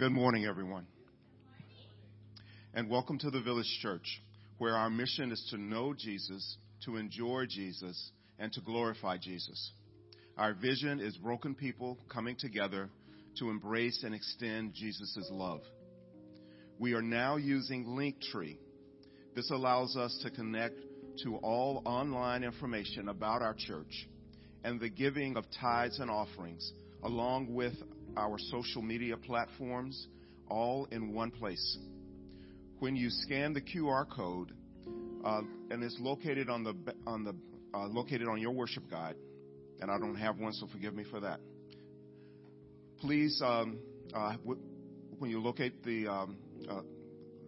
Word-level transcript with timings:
Good 0.00 0.12
morning, 0.12 0.46
everyone. 0.46 0.86
And 2.72 2.88
welcome 2.88 3.18
to 3.18 3.28
the 3.28 3.42
Village 3.42 3.70
Church, 3.82 4.22
where 4.56 4.74
our 4.74 4.88
mission 4.88 5.30
is 5.30 5.46
to 5.50 5.58
know 5.58 5.92
Jesus, 5.92 6.56
to 6.86 6.96
enjoy 6.96 7.44
Jesus, 7.46 8.10
and 8.38 8.50
to 8.54 8.62
glorify 8.62 9.18
Jesus. 9.18 9.72
Our 10.38 10.54
vision 10.54 11.00
is 11.00 11.18
broken 11.18 11.54
people 11.54 11.98
coming 12.10 12.34
together 12.38 12.88
to 13.40 13.50
embrace 13.50 14.02
and 14.02 14.14
extend 14.14 14.72
Jesus' 14.72 15.28
love. 15.30 15.60
We 16.78 16.94
are 16.94 17.02
now 17.02 17.36
using 17.36 17.84
Linktree. 17.84 18.56
This 19.36 19.50
allows 19.50 19.98
us 19.98 20.18
to 20.22 20.30
connect 20.30 20.78
to 21.24 21.36
all 21.42 21.82
online 21.84 22.42
information 22.42 23.10
about 23.10 23.42
our 23.42 23.54
church 23.54 24.08
and 24.64 24.80
the 24.80 24.88
giving 24.88 25.36
of 25.36 25.44
tithes 25.60 25.98
and 25.98 26.10
offerings, 26.10 26.72
along 27.02 27.52
with 27.52 27.74
our 28.16 28.38
social 28.38 28.82
media 28.82 29.16
platforms, 29.16 30.08
all 30.48 30.86
in 30.90 31.12
one 31.12 31.30
place. 31.30 31.78
When 32.78 32.96
you 32.96 33.08
scan 33.10 33.52
the 33.52 33.60
QR 33.60 34.08
code, 34.08 34.52
uh, 35.24 35.42
and 35.70 35.82
it's 35.82 35.96
located 36.00 36.48
on 36.48 36.64
the 36.64 36.74
on 37.06 37.24
the 37.24 37.34
uh, 37.74 37.86
located 37.86 38.26
on 38.26 38.40
your 38.40 38.52
worship 38.52 38.90
guide, 38.90 39.16
and 39.80 39.90
I 39.90 39.98
don't 39.98 40.16
have 40.16 40.38
one, 40.38 40.52
so 40.52 40.66
forgive 40.72 40.94
me 40.94 41.04
for 41.10 41.20
that. 41.20 41.40
Please, 43.00 43.40
um, 43.44 43.78
uh, 44.14 44.32
w- 44.38 44.60
when 45.18 45.30
you 45.30 45.40
locate 45.40 45.84
the 45.84 46.08
um, 46.08 46.36
uh, 46.68 46.80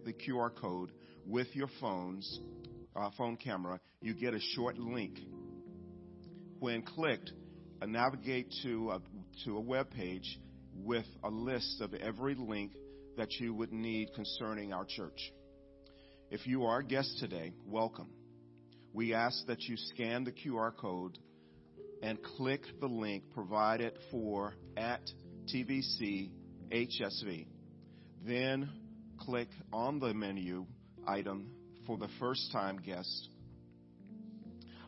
the 0.05 0.13
QR 0.13 0.55
code 0.55 0.91
with 1.27 1.47
your 1.55 1.69
phone's 1.79 2.39
uh, 2.95 3.09
phone 3.17 3.37
camera, 3.37 3.79
you 4.01 4.13
get 4.13 4.33
a 4.33 4.39
short 4.39 4.77
link. 4.77 5.17
When 6.59 6.83
clicked, 6.83 7.31
uh, 7.81 7.85
navigate 7.85 8.53
to 8.63 8.91
a, 8.91 9.01
to 9.45 9.57
a 9.57 9.59
web 9.59 9.89
page 9.89 10.39
with 10.75 11.05
a 11.23 11.29
list 11.29 11.81
of 11.81 11.93
every 11.93 12.35
link 12.35 12.73
that 13.17 13.31
you 13.39 13.53
would 13.53 13.71
need 13.71 14.13
concerning 14.15 14.73
our 14.73 14.85
church. 14.85 15.31
If 16.31 16.47
you 16.47 16.65
are 16.65 16.79
a 16.79 16.83
guest 16.83 17.17
today, 17.19 17.53
welcome. 17.65 18.09
We 18.93 19.13
ask 19.13 19.45
that 19.47 19.61
you 19.61 19.75
scan 19.77 20.23
the 20.23 20.31
QR 20.31 20.75
code 20.75 21.17
and 22.01 22.21
click 22.21 22.61
the 22.79 22.87
link 22.87 23.23
provided 23.33 23.93
for 24.11 24.53
at 24.75 25.01
TVC 25.53 26.31
HSV. 26.71 27.47
Then 28.25 28.69
click 29.19 29.49
on 29.71 29.99
the 29.99 30.13
menu 30.13 30.65
item 31.07 31.51
for 31.85 31.97
the 31.97 32.09
first 32.19 32.51
time 32.51 32.77
guest. 32.77 33.29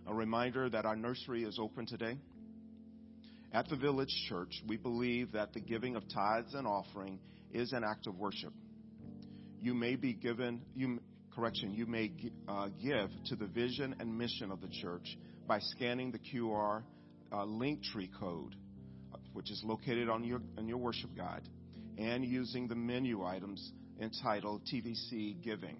A 0.08 0.14
reminder 0.14 0.70
that 0.70 0.86
our 0.86 0.96
nursery 0.96 1.44
is 1.44 1.58
open 1.60 1.86
today. 1.86 2.18
At 3.56 3.70
the 3.70 3.78
Village 3.78 4.14
Church, 4.28 4.62
we 4.68 4.76
believe 4.76 5.32
that 5.32 5.54
the 5.54 5.62
giving 5.62 5.96
of 5.96 6.04
tithes 6.14 6.54
and 6.56 6.68
offering 6.68 7.20
is 7.54 7.72
an 7.72 7.86
act 7.86 8.06
of 8.06 8.18
worship. 8.18 8.52
You 9.62 9.74
may 9.74 9.96
be 9.96 10.12
given, 10.14 10.62
you, 10.76 11.00
correction, 11.34 11.72
you 11.72 11.86
may 11.86 12.12
uh, 12.50 12.68
give 12.84 13.10
to 13.28 13.38
the 13.38 13.46
vision 13.46 13.96
and 14.02 14.18
mission 14.18 14.52
of 14.52 14.60
the 14.60 14.68
church 14.68 15.18
by 15.48 15.60
scanning 15.60 16.12
the 16.12 16.20
QR 16.20 16.84
uh, 17.32 17.46
Linktree 17.46 18.10
code, 18.20 18.58
uh, 19.14 19.20
which 19.32 19.50
is 19.50 19.62
located 19.64 20.10
on 20.10 20.26
your, 20.26 20.42
on 20.58 20.68
your 20.68 20.80
worship 20.80 21.16
guide, 21.16 21.48
and 21.98 22.26
using 22.26 22.68
the 22.68 22.76
menu 22.76 23.24
items 23.24 23.72
entitled 24.02 24.64
TVC 24.66 25.42
Giving. 25.42 25.78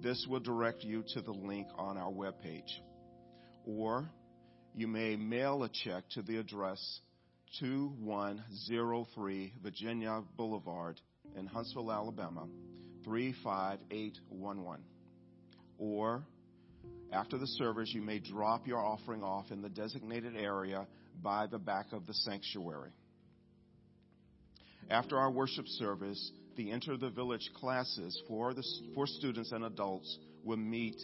This 0.00 0.26
will 0.26 0.40
direct 0.40 0.84
you 0.84 1.04
to 1.12 1.20
the 1.20 1.32
link 1.32 1.66
on 1.76 1.98
our 1.98 2.10
webpage. 2.10 2.80
Or 3.66 4.08
you 4.78 4.86
may 4.86 5.16
mail 5.16 5.64
a 5.64 5.68
check 5.68 6.04
to 6.10 6.22
the 6.22 6.36
address 6.36 7.00
2103 7.58 9.52
Virginia 9.60 10.22
Boulevard 10.36 11.00
in 11.36 11.46
Huntsville, 11.46 11.90
Alabama 11.90 12.46
35811. 13.04 14.84
Or 15.78 16.22
after 17.12 17.38
the 17.38 17.46
service, 17.48 17.90
you 17.92 18.02
may 18.02 18.20
drop 18.20 18.68
your 18.68 18.78
offering 18.78 19.24
off 19.24 19.50
in 19.50 19.62
the 19.62 19.68
designated 19.68 20.36
area 20.36 20.86
by 21.24 21.48
the 21.48 21.58
back 21.58 21.92
of 21.92 22.06
the 22.06 22.14
sanctuary. 22.14 22.92
After 24.90 25.18
our 25.18 25.32
worship 25.32 25.66
service, 25.66 26.30
the 26.56 26.70
Enter 26.70 26.96
the 26.96 27.10
Village 27.10 27.50
classes 27.56 28.22
for, 28.28 28.54
the, 28.54 28.62
for 28.94 29.08
students 29.08 29.50
and 29.50 29.64
adults 29.64 30.18
will 30.44 30.56
meet 30.56 30.96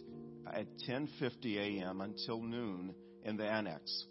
at 0.47 0.69
10:50 0.89 1.57
a.m. 1.57 2.01
until 2.01 2.41
noon 2.41 2.95
in 3.25 3.37
the 3.37 3.45
annex. 3.45 4.07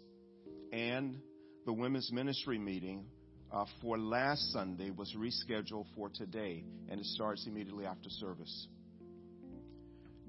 And 0.72 1.18
the 1.64 1.72
women's 1.72 2.10
ministry 2.12 2.58
meeting 2.58 3.06
uh, 3.52 3.64
for 3.80 3.96
last 3.96 4.52
Sunday 4.52 4.90
was 4.90 5.14
rescheduled 5.16 5.86
for 5.94 6.08
today, 6.08 6.64
and 6.88 7.00
it 7.00 7.06
starts 7.06 7.46
immediately 7.46 7.86
after 7.86 8.10
service. 8.10 8.68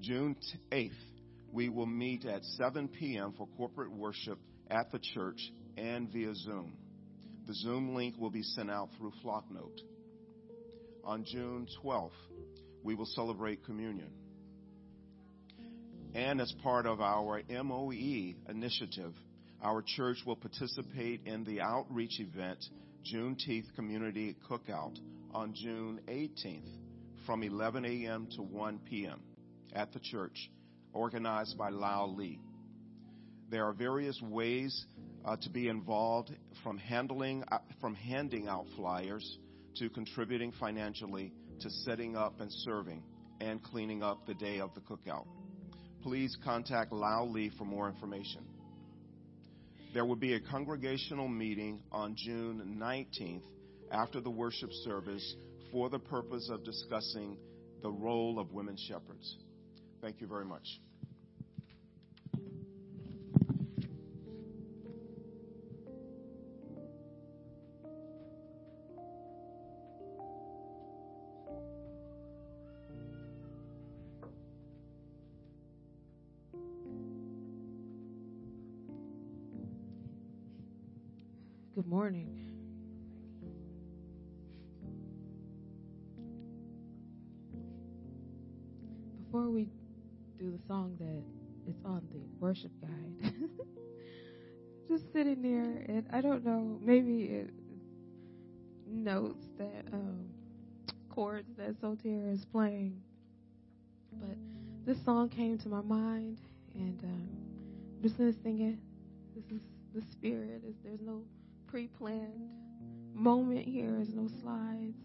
June 0.00 0.36
8th, 0.70 0.90
we 1.52 1.68
will 1.68 1.86
meet 1.86 2.24
at 2.24 2.44
7 2.44 2.88
p.m. 2.88 3.34
for 3.36 3.48
corporate 3.56 3.90
worship 3.90 4.38
at 4.70 4.92
the 4.92 4.98
church 4.98 5.40
and 5.76 6.10
via 6.12 6.34
Zoom. 6.34 6.76
The 7.46 7.54
Zoom 7.54 7.94
link 7.94 8.16
will 8.18 8.30
be 8.30 8.42
sent 8.42 8.70
out 8.70 8.90
through 8.96 9.12
Flocknote. 9.22 9.80
On 11.04 11.24
June 11.24 11.66
12th, 11.84 12.10
we 12.82 12.94
will 12.94 13.06
celebrate 13.06 13.64
communion. 13.64 14.10
And 16.16 16.40
as 16.40 16.50
part 16.62 16.86
of 16.86 17.02
our 17.02 17.42
MOE 17.46 18.32
initiative, 18.48 19.12
our 19.62 19.82
church 19.82 20.16
will 20.24 20.34
participate 20.34 21.20
in 21.26 21.44
the 21.44 21.60
outreach 21.60 22.20
event, 22.20 22.64
Juneteenth 23.04 23.74
Community 23.74 24.34
Cookout, 24.48 24.98
on 25.34 25.52
June 25.52 26.00
18th 26.08 26.70
from 27.26 27.42
11 27.42 27.84
a.m. 27.84 28.28
to 28.34 28.42
1 28.42 28.80
p.m. 28.88 29.20
at 29.74 29.92
the 29.92 30.00
church, 30.00 30.50
organized 30.94 31.58
by 31.58 31.68
Lao 31.68 32.06
Lee. 32.06 32.40
There 33.50 33.66
are 33.66 33.74
various 33.74 34.18
ways 34.22 34.86
uh, 35.22 35.36
to 35.42 35.50
be 35.50 35.68
involved 35.68 36.34
from 36.62 36.78
handling, 36.78 37.44
uh, 37.52 37.58
from 37.78 37.94
handing 37.94 38.48
out 38.48 38.64
flyers 38.74 39.38
to 39.74 39.90
contributing 39.90 40.54
financially 40.58 41.34
to 41.60 41.68
setting 41.68 42.16
up 42.16 42.40
and 42.40 42.50
serving 42.50 43.02
and 43.42 43.62
cleaning 43.62 44.02
up 44.02 44.26
the 44.26 44.32
day 44.32 44.60
of 44.60 44.70
the 44.74 44.80
cookout 44.80 45.26
please 46.02 46.36
contact 46.44 46.92
Lao 46.92 47.24
Lee 47.24 47.50
for 47.58 47.64
more 47.64 47.88
information. 47.88 48.42
There 49.94 50.04
will 50.04 50.16
be 50.16 50.34
a 50.34 50.40
congregational 50.40 51.28
meeting 51.28 51.80
on 51.90 52.14
June 52.16 52.76
19th 52.80 53.42
after 53.90 54.20
the 54.20 54.30
worship 54.30 54.70
service 54.84 55.36
for 55.72 55.88
the 55.88 55.98
purpose 55.98 56.48
of 56.50 56.64
discussing 56.64 57.38
the 57.82 57.90
role 57.90 58.38
of 58.38 58.52
women 58.52 58.76
shepherds. 58.88 59.36
Thank 60.02 60.20
you 60.20 60.26
very 60.26 60.44
much. 60.44 60.66
morning. 82.06 82.38
Before 89.24 89.50
we 89.50 89.68
do 90.38 90.52
the 90.52 90.60
song 90.68 90.96
that 91.00 91.68
is 91.68 91.76
on 91.84 92.06
the 92.12 92.20
worship 92.38 92.70
guide, 92.80 93.34
just 94.88 95.12
sitting 95.12 95.42
there, 95.42 95.84
and 95.88 96.06
I 96.12 96.20
don't 96.20 96.44
know, 96.44 96.78
maybe 96.80 97.24
it 97.24 97.50
notes 98.86 99.44
that 99.58 99.92
um, 99.92 100.28
chords 101.12 101.56
that 101.58 101.74
Soter 101.80 102.30
is 102.30 102.44
playing, 102.44 103.02
but 104.12 104.36
this 104.86 105.04
song 105.04 105.28
came 105.28 105.58
to 105.58 105.68
my 105.68 105.82
mind, 105.82 106.38
and 106.76 107.02
um, 107.02 107.28
I'm 107.96 108.02
just 108.04 108.16
gonna 108.16 108.32
sing 108.44 108.60
it. 108.60 108.78
This 109.34 109.56
is 109.56 109.62
the 109.92 110.02
spirit. 110.12 110.62
Is 110.64 110.76
there's 110.84 111.00
no 111.00 111.22
pre 111.66 111.88
planned 111.88 112.50
moment 113.14 113.66
here. 113.66 113.90
There's 113.90 114.14
no 114.14 114.28
slides. 114.40 114.96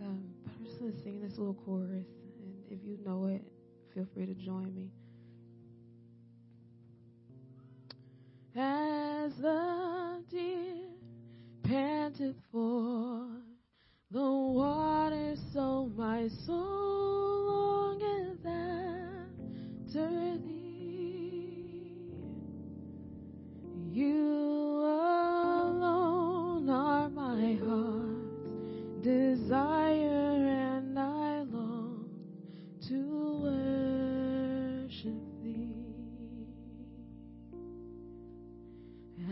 Um, 0.00 0.22
but 0.44 0.52
I'm 0.58 0.64
just 0.64 0.78
going 0.78 0.92
to 0.92 1.02
sing 1.02 1.20
this 1.20 1.38
little 1.38 1.54
chorus. 1.54 2.06
And 2.42 2.54
if 2.70 2.78
you 2.84 2.98
know 3.04 3.26
it, 3.26 3.42
feel 3.94 4.06
free 4.14 4.26
to 4.26 4.34
join 4.34 4.74
me. 4.74 4.90
As 8.56 9.36
the 9.36 10.22
deer 10.30 10.88
panteth 11.62 12.36
for 12.50 13.28
the 14.10 14.20
water, 14.20 15.36
so 15.52 15.90
my 15.96 16.28
soul 16.28 17.46
longeth 17.46 18.44
after 18.44 20.38
thee. 20.38 22.10
You 23.92 24.47
desire 29.48 30.44
and 30.76 30.98
I 30.98 31.40
long 31.44 32.10
to 32.86 32.98
worship 34.84 35.24
thee. 35.42 35.72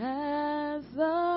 As 0.00 0.86
the 0.92 1.35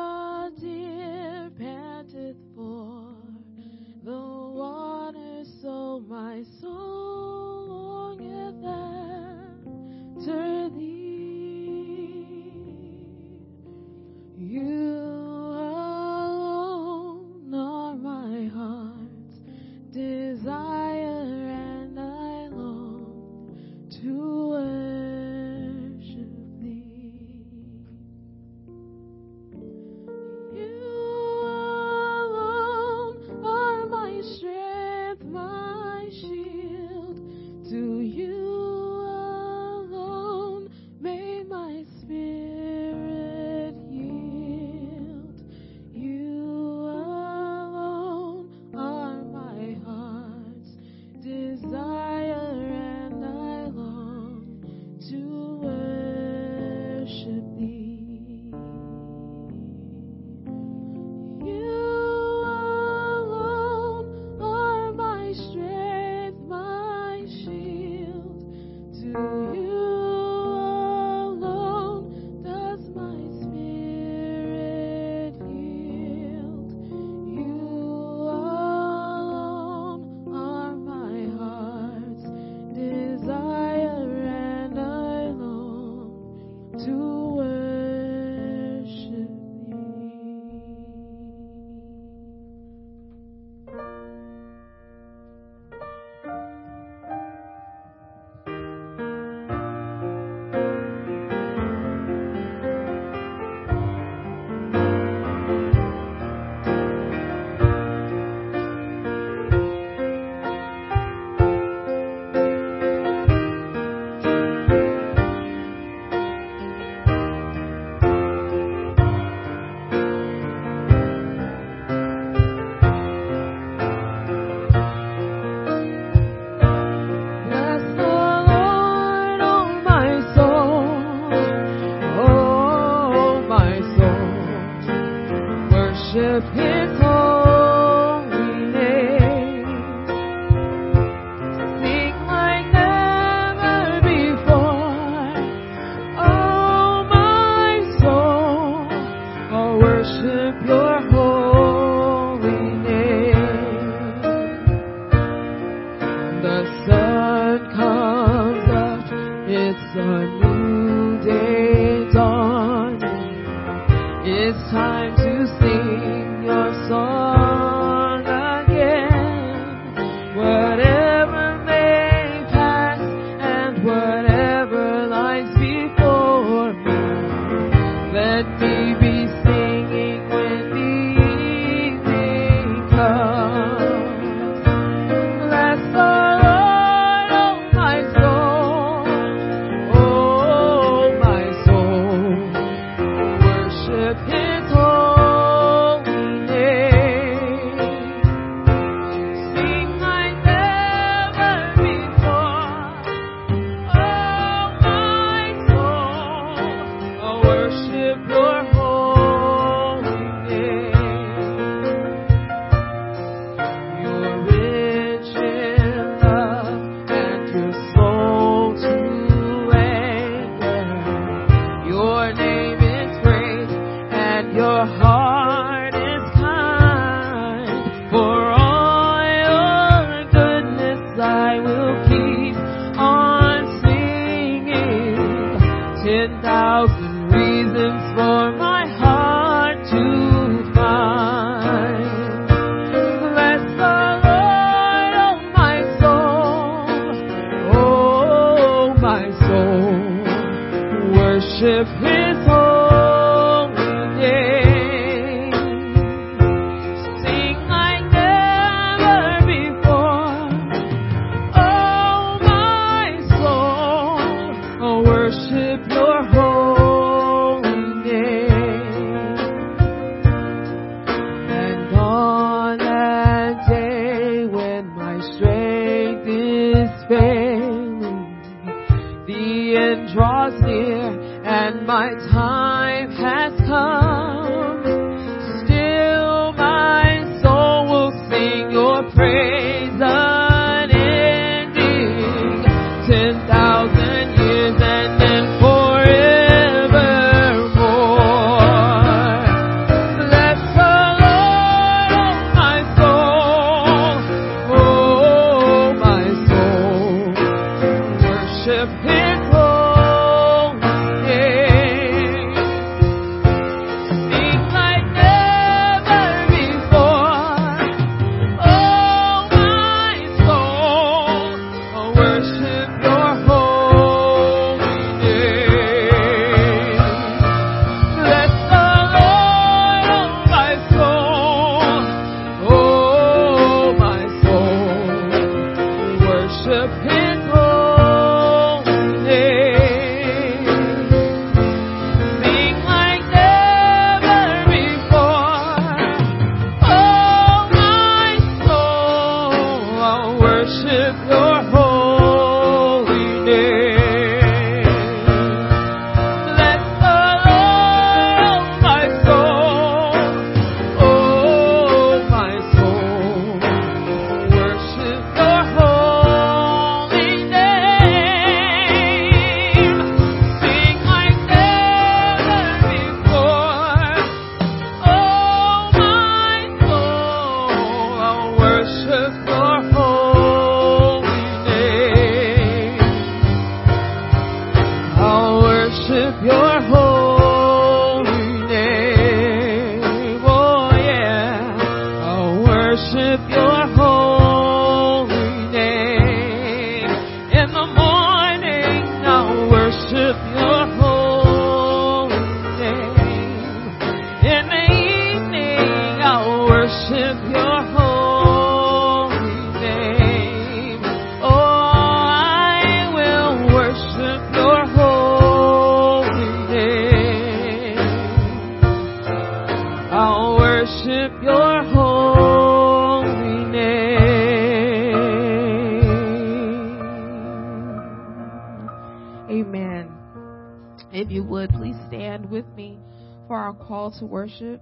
our 433.70 433.86
call 433.86 434.12
to 434.18 434.26
worship. 434.26 434.82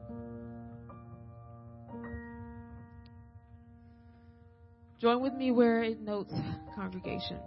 Join 5.02 5.22
with 5.22 5.34
me 5.34 5.52
where 5.52 5.84
it 5.84 6.00
notes 6.00 6.34
congregation. 6.74 7.38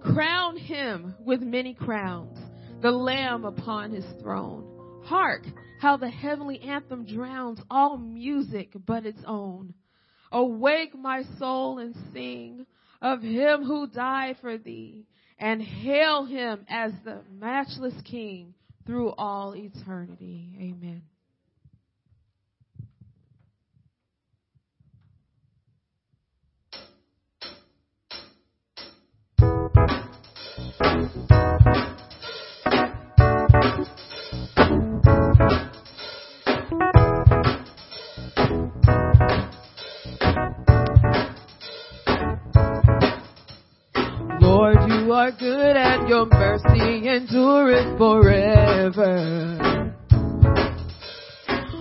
Crown 0.00 0.56
him 0.56 1.14
with 1.24 1.42
many 1.42 1.74
crowns, 1.74 2.36
the 2.82 2.90
Lamb 2.90 3.44
upon 3.44 3.92
his 3.92 4.04
throne. 4.20 4.66
Hark, 5.04 5.44
how 5.80 5.96
the 5.96 6.10
heavenly 6.10 6.60
anthem 6.60 7.06
drowns 7.06 7.60
all 7.70 7.96
music 7.98 8.72
but 8.84 9.06
its 9.06 9.20
own. 9.28 9.74
Awake, 10.32 10.98
my 10.98 11.22
soul, 11.38 11.78
and 11.78 11.94
sing 12.12 12.66
of 13.00 13.22
him 13.22 13.62
who 13.62 13.86
died 13.86 14.38
for 14.40 14.58
thee, 14.58 15.06
and 15.38 15.62
hail 15.62 16.24
him 16.24 16.66
as 16.68 16.90
the 17.04 17.20
matchless 17.32 17.94
King 18.04 18.54
through 18.88 19.12
all 19.18 19.54
eternity. 19.54 20.56
Amen. 20.58 21.02
Lord, 30.80 31.10
you 31.20 31.57
are 45.18 45.32
good 45.32 45.76
and 45.76 46.08
your 46.08 46.26
mercy 46.26 47.08
endureth 47.08 47.98
forever. 47.98 49.58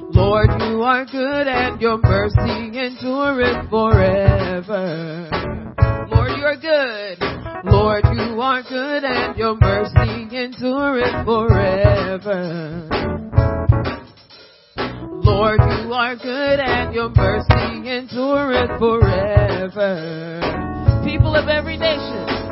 Lord, 0.09 0.49
you 0.59 0.81
are 0.81 1.05
good 1.05 1.47
and 1.47 1.79
your 1.79 1.99
mercy 1.99 2.79
endureth 2.79 3.69
forever. 3.69 5.29
Lord, 6.09 6.31
you 6.35 6.45
are 6.45 6.57
good. 6.57 7.19
Lord, 7.71 8.05
you 8.11 8.41
are 8.41 8.63
good 8.63 9.03
and 9.03 9.37
your 9.37 9.55
mercy 9.61 10.35
endureth 10.35 11.23
forever. 11.23 12.89
Lord, 15.21 15.59
you 15.59 15.93
are 15.93 16.15
good 16.15 16.59
and 16.59 16.91
your 16.91 17.09
mercy 17.09 17.87
endureth 17.87 18.79
forever. 18.79 20.41
People 21.05 21.35
of 21.35 21.47
every 21.47 21.77
nation, 21.77 22.46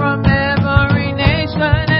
from 0.00 0.24
every 0.24 1.12
nation 1.12 1.99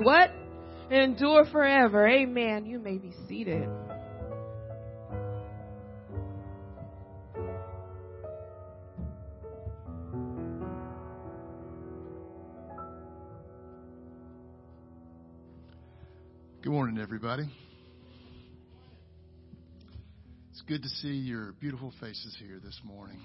what? 0.00 0.30
Endure 0.90 1.44
forever. 1.46 2.08
Amen. 2.08 2.66
You 2.66 2.78
may 2.78 2.98
be 2.98 3.12
seated. 3.28 3.68
Good 16.62 16.72
morning, 16.72 16.98
everybody. 16.98 17.44
It's 20.50 20.60
good 20.62 20.82
to 20.82 20.88
see 20.88 21.08
your 21.08 21.52
beautiful 21.60 21.92
faces 22.00 22.36
here 22.38 22.60
this 22.62 22.78
morning. 22.84 23.18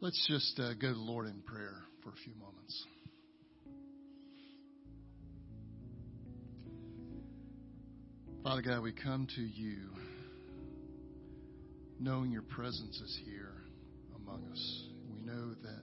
Let's 0.00 0.28
just 0.28 0.60
uh, 0.60 0.74
go 0.74 0.90
to 0.90 0.94
the 0.94 1.00
Lord 1.00 1.26
in 1.26 1.42
prayer 1.42 1.74
for 2.04 2.10
a 2.10 2.16
few 2.22 2.32
moments. 2.38 2.86
Father 8.44 8.62
God, 8.62 8.82
we 8.84 8.92
come 8.92 9.26
to 9.34 9.40
you 9.40 9.88
knowing 11.98 12.30
your 12.30 12.42
presence 12.42 13.00
is 13.00 13.18
here 13.24 13.54
among 14.14 14.44
us. 14.52 14.84
We 15.10 15.18
know 15.18 15.54
that 15.64 15.82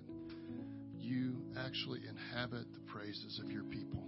you 0.98 1.36
actually 1.60 2.00
inhabit 2.08 2.72
the 2.74 2.80
praises 2.90 3.42
of 3.44 3.52
your 3.52 3.64
people. 3.64 4.08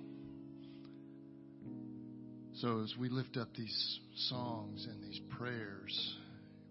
So 2.54 2.80
as 2.82 2.96
we 2.98 3.10
lift 3.10 3.36
up 3.36 3.54
these 3.58 4.00
songs 4.30 4.88
and 4.90 5.04
these 5.04 5.20
prayers, 5.38 6.16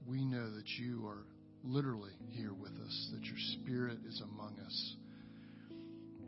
we 0.07 0.25
know 0.25 0.51
that 0.53 0.69
you 0.79 1.07
are 1.07 1.27
literally 1.67 2.13
here 2.31 2.53
with 2.53 2.73
us, 2.73 3.11
that 3.13 3.25
your 3.25 3.39
Spirit 3.61 3.99
is 4.07 4.23
among 4.23 4.59
us, 4.65 4.97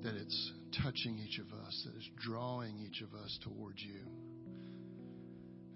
that 0.03 0.14
it's 0.14 0.53
touching 0.83 1.18
each 1.18 1.38
of 1.38 1.46
us, 1.66 1.87
that 1.87 1.94
it's 1.96 2.11
drawing 2.24 2.79
each 2.79 3.03
of 3.03 3.14
us 3.14 3.38
towards 3.42 3.83
you. 3.83 4.01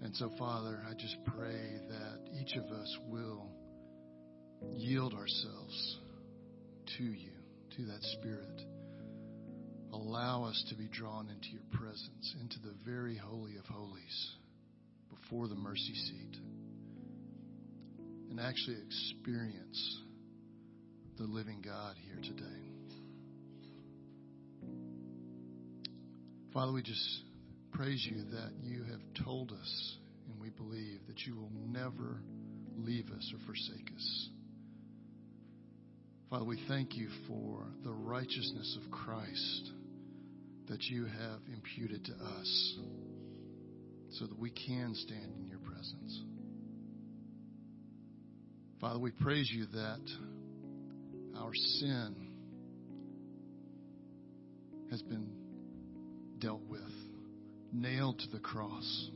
And 0.01 0.15
so, 0.15 0.31
Father, 0.37 0.81
I 0.89 0.93
just 0.93 1.17
pray 1.25 1.79
that 1.89 2.19
each 2.41 2.55
of 2.57 2.65
us 2.65 2.97
will 3.09 3.47
yield 4.73 5.13
ourselves 5.13 5.97
to 6.97 7.03
you, 7.03 7.31
to 7.77 7.85
that 7.85 8.03
Spirit. 8.19 8.61
Allow 9.93 10.45
us 10.45 10.65
to 10.69 10.75
be 10.75 10.87
drawn 10.87 11.29
into 11.29 11.49
your 11.51 11.63
presence, 11.71 12.35
into 12.41 12.59
the 12.59 12.73
very 12.85 13.15
holy 13.15 13.55
of 13.57 13.65
holies, 13.65 14.31
before 15.09 15.47
the 15.47 15.55
mercy 15.55 15.93
seat 15.93 16.37
and 18.35 18.43
actually 18.43 18.77
experience 18.87 20.01
the 21.19 21.23
living 21.23 21.61
God 21.63 21.95
here 22.03 22.19
today. 22.19 22.63
Father, 26.51 26.71
we 26.71 26.81
just 26.81 27.21
praise 27.73 28.03
you 28.09 28.23
that 28.31 28.53
you 28.63 28.85
have 28.85 29.23
told 29.23 29.51
us, 29.51 29.97
and 30.27 30.41
we 30.41 30.49
believe 30.49 31.01
that 31.07 31.19
you 31.27 31.35
will 31.35 31.51
never 31.67 32.23
leave 32.75 33.11
us 33.11 33.31
or 33.35 33.45
forsake 33.45 33.91
us. 33.95 34.29
Father, 36.31 36.45
we 36.45 36.59
thank 36.67 36.95
you 36.95 37.09
for 37.27 37.67
the 37.83 37.91
righteousness 37.91 38.79
of 38.83 38.91
Christ 38.91 39.71
that 40.69 40.81
you 40.85 41.05
have 41.05 41.39
imputed 41.53 42.03
to 42.05 42.13
us 42.13 42.77
so 44.13 44.25
that 44.25 44.39
we 44.39 44.49
can 44.49 44.95
stand 44.95 45.35
in 45.39 45.47
your 45.47 45.59
presence. 45.59 46.32
Father, 48.83 48.99
we 48.99 49.11
praise 49.11 49.49
you 49.49 49.65
that 49.67 50.01
our 51.37 51.53
sin 51.53 52.15
has 54.91 55.01
been 55.01 55.29
dealt 56.37 56.63
with, 56.67 56.81
nailed 57.71 58.19
to 58.19 58.27
the 58.33 58.41
cross. 58.41 59.09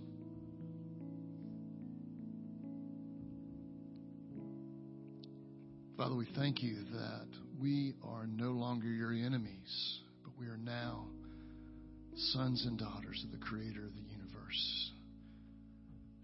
Father, 5.97 6.15
we 6.15 6.29
thank 6.37 6.63
you 6.63 6.77
that 6.93 7.27
we 7.59 7.93
are 8.05 8.25
no 8.25 8.51
longer 8.51 8.87
your 8.87 9.11
enemies, 9.11 9.99
but 10.23 10.31
we 10.39 10.45
are 10.45 10.55
now 10.55 11.07
sons 12.15 12.65
and 12.65 12.79
daughters 12.79 13.21
of 13.25 13.37
the 13.37 13.45
Creator 13.45 13.83
of 13.83 13.93
the 13.93 14.01
universe. 14.01 14.91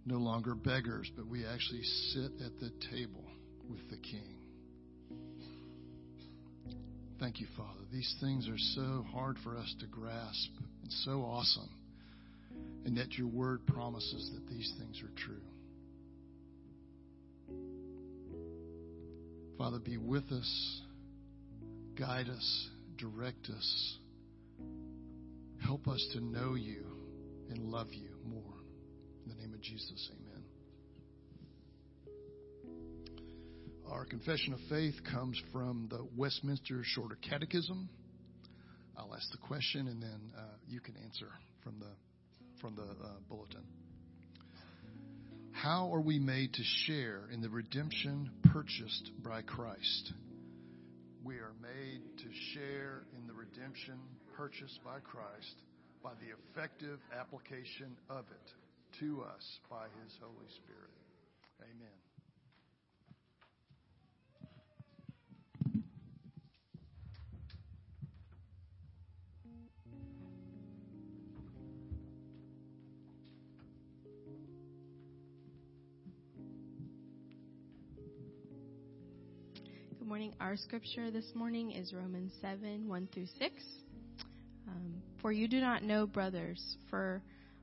No 0.05 0.19
longer 0.19 0.55
beggars, 0.55 1.11
but 1.13 1.27
we 1.27 1.45
actually 1.45 1.83
sit 1.83 2.31
at 2.45 2.57
the 2.61 2.71
table 2.89 3.22
with 3.69 3.89
the 3.89 3.97
King. 3.97 4.35
Thank 7.19 7.39
you, 7.39 7.47
Father. 7.55 7.79
These 7.91 8.15
things 8.19 8.47
are 8.49 8.57
so 8.57 9.05
hard 9.13 9.37
for 9.43 9.55
us 9.57 9.73
to 9.79 9.85
grasp 9.87 10.49
and 10.81 10.91
so 10.91 11.21
awesome. 11.21 11.69
and 12.85 12.97
yet 12.97 13.13
your 13.13 13.27
word 13.27 13.65
promises 13.65 14.31
that 14.33 14.47
these 14.53 14.71
things 14.77 15.01
are 15.01 15.11
true. 15.15 15.41
Father, 19.57 19.79
be 19.79 19.97
with 19.97 20.29
us, 20.31 20.81
guide 21.97 22.27
us, 22.27 22.67
direct 22.97 23.49
us, 23.49 23.97
help 25.63 25.87
us 25.87 26.05
to 26.13 26.19
know 26.19 26.55
you 26.55 26.83
and 27.49 27.71
love 27.71 27.87
you 27.93 28.09
more. 28.27 28.41
In 29.25 29.31
the 29.31 29.41
name 29.41 29.53
of 29.53 29.61
Jesus, 29.61 30.09
amen. 30.11 30.22
Our 33.91 34.05
confession 34.05 34.53
of 34.53 34.59
faith 34.69 34.95
comes 35.11 35.39
from 35.51 35.87
the 35.89 36.07
Westminster 36.15 36.81
Shorter 36.83 37.17
Catechism. 37.29 37.89
I'll 38.97 39.13
ask 39.13 39.29
the 39.31 39.37
question 39.37 39.87
and 39.87 40.01
then 40.01 40.31
uh, 40.37 40.41
you 40.67 40.79
can 40.79 40.95
answer 41.03 41.27
from 41.63 41.79
the 41.79 41.91
from 42.61 42.75
the 42.75 42.83
uh, 42.83 43.09
bulletin. 43.29 43.63
How 45.51 45.93
are 45.93 46.01
we 46.01 46.17
made 46.17 46.53
to 46.53 46.63
share 46.85 47.29
in 47.31 47.41
the 47.41 47.49
redemption 47.49 48.29
purchased 48.51 49.11
by 49.23 49.41
Christ? 49.41 50.13
We 51.23 51.35
are 51.35 51.53
made 51.61 52.01
to 52.17 52.29
share 52.53 53.03
in 53.17 53.27
the 53.27 53.33
redemption 53.33 53.99
purchased 54.35 54.79
by 54.83 54.99
Christ 54.99 55.55
by 56.03 56.11
the 56.19 56.33
effective 56.35 56.99
application 57.17 57.95
of 58.09 58.25
it 58.31 58.99
to 58.99 59.23
us 59.23 59.59
by 59.69 59.85
His 60.03 60.13
Holy 60.21 60.49
Spirit. 60.55 60.91
Amen. 61.61 62.02
Good 80.03 80.09
morning. 80.09 80.33
Our 80.41 80.57
scripture 80.57 81.11
this 81.11 81.31
morning 81.33 81.71
is 81.71 81.93
Romans 81.93 82.33
7 82.41 82.89
1 82.89 83.09
through 83.13 83.25
6. 83.39 83.53
Um, 84.67 85.01
for 85.21 85.31
you 85.31 85.47
do 85.47 85.61
not 85.61 85.81
know, 85.81 86.05
brothers, 86.05 86.75
for 86.89 87.21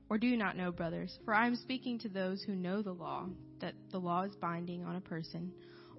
or 0.09 0.17
do 0.17 0.35
not 0.35 0.57
know, 0.57 0.71
brothers, 0.71 1.19
for 1.23 1.35
I 1.35 1.45
am 1.45 1.55
speaking 1.55 1.99
to 1.99 2.09
those 2.09 2.41
who 2.41 2.55
know 2.55 2.81
the 2.81 2.93
law, 2.93 3.27
that 3.59 3.75
the 3.91 3.99
law 3.99 4.23
is 4.23 4.35
binding 4.37 4.83
on 4.83 4.95
a 4.95 5.01
person 5.01 5.51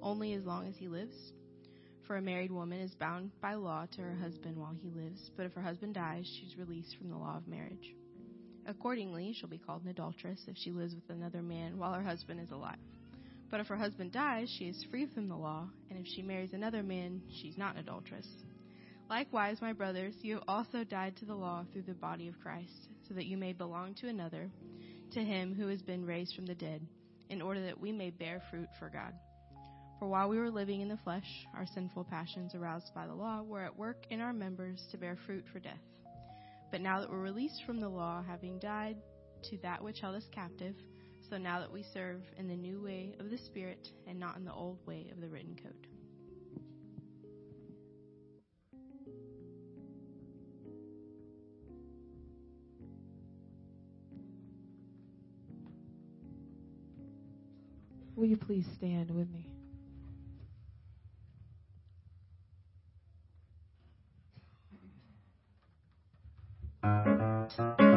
only 0.02 0.32
as 0.32 0.42
long 0.42 0.66
as 0.66 0.74
he 0.76 0.88
lives. 0.88 1.14
For 2.08 2.16
a 2.16 2.20
married 2.20 2.50
woman 2.50 2.80
is 2.80 2.92
bound 2.96 3.30
by 3.40 3.54
law 3.54 3.86
to 3.92 4.00
her 4.02 4.16
husband 4.16 4.56
while 4.56 4.74
he 4.82 4.90
lives, 4.90 5.30
but 5.36 5.46
if 5.46 5.52
her 5.52 5.62
husband 5.62 5.94
dies, 5.94 6.26
she's 6.40 6.58
released 6.58 6.96
from 6.98 7.08
the 7.08 7.16
law 7.16 7.36
of 7.36 7.46
marriage. 7.46 7.94
Accordingly, 8.66 9.32
she'll 9.32 9.48
be 9.48 9.58
called 9.58 9.84
an 9.84 9.90
adulteress 9.90 10.40
if 10.48 10.56
she 10.56 10.72
lives 10.72 10.96
with 10.96 11.08
another 11.08 11.40
man 11.40 11.78
while 11.78 11.92
her 11.92 12.02
husband 12.02 12.40
is 12.40 12.50
alive. 12.50 12.80
But 13.52 13.60
if 13.60 13.66
her 13.66 13.76
husband 13.76 14.12
dies, 14.12 14.48
she 14.58 14.64
is 14.64 14.86
free 14.90 15.06
from 15.14 15.28
the 15.28 15.36
law, 15.36 15.68
and 15.90 15.98
if 15.98 16.06
she 16.06 16.22
marries 16.22 16.54
another 16.54 16.82
man, 16.82 17.20
she's 17.30 17.58
not 17.58 17.74
an 17.74 17.80
adulteress. 17.80 18.26
Likewise, 19.10 19.60
my 19.60 19.74
brothers, 19.74 20.14
you 20.22 20.36
have 20.36 20.44
also 20.48 20.84
died 20.84 21.16
to 21.18 21.26
the 21.26 21.34
law 21.34 21.66
through 21.70 21.82
the 21.82 21.92
body 21.92 22.28
of 22.28 22.40
Christ, 22.40 22.88
so 23.06 23.12
that 23.12 23.26
you 23.26 23.36
may 23.36 23.52
belong 23.52 23.94
to 23.96 24.08
another, 24.08 24.50
to 25.12 25.20
him 25.22 25.54
who 25.54 25.68
has 25.68 25.82
been 25.82 26.06
raised 26.06 26.34
from 26.34 26.46
the 26.46 26.54
dead, 26.54 26.80
in 27.28 27.42
order 27.42 27.62
that 27.66 27.78
we 27.78 27.92
may 27.92 28.08
bear 28.08 28.40
fruit 28.50 28.70
for 28.78 28.88
God. 28.88 29.12
For 29.98 30.08
while 30.08 30.30
we 30.30 30.38
were 30.38 30.50
living 30.50 30.80
in 30.80 30.88
the 30.88 30.96
flesh, 31.04 31.28
our 31.54 31.66
sinful 31.66 32.04
passions 32.04 32.54
aroused 32.54 32.94
by 32.94 33.06
the 33.06 33.14
law 33.14 33.42
were 33.42 33.66
at 33.66 33.76
work 33.76 34.06
in 34.08 34.22
our 34.22 34.32
members 34.32 34.82
to 34.92 34.96
bear 34.96 35.18
fruit 35.26 35.44
for 35.52 35.60
death. 35.60 35.84
But 36.70 36.80
now 36.80 37.00
that 37.00 37.10
we're 37.10 37.18
released 37.20 37.64
from 37.66 37.80
the 37.80 37.88
law, 37.90 38.24
having 38.26 38.58
died 38.60 38.96
to 39.50 39.58
that 39.58 39.84
which 39.84 40.00
held 40.00 40.16
us 40.16 40.26
captive, 40.32 40.74
so 41.32 41.38
now 41.38 41.58
that 41.60 41.72
we 41.72 41.82
serve 41.82 42.20
in 42.36 42.46
the 42.46 42.54
new 42.54 42.78
way 42.78 43.14
of 43.18 43.30
the 43.30 43.38
Spirit 43.38 43.88
and 44.06 44.20
not 44.20 44.36
in 44.36 44.44
the 44.44 44.52
old 44.52 44.76
way 44.86 45.06
of 45.10 45.18
the 45.18 45.28
written 45.30 45.56
code. 45.56 45.86
Will 58.14 58.26
you 58.26 58.36
please 58.36 58.66
stand 58.76 59.10
with 59.10 59.28
me? 59.32 59.48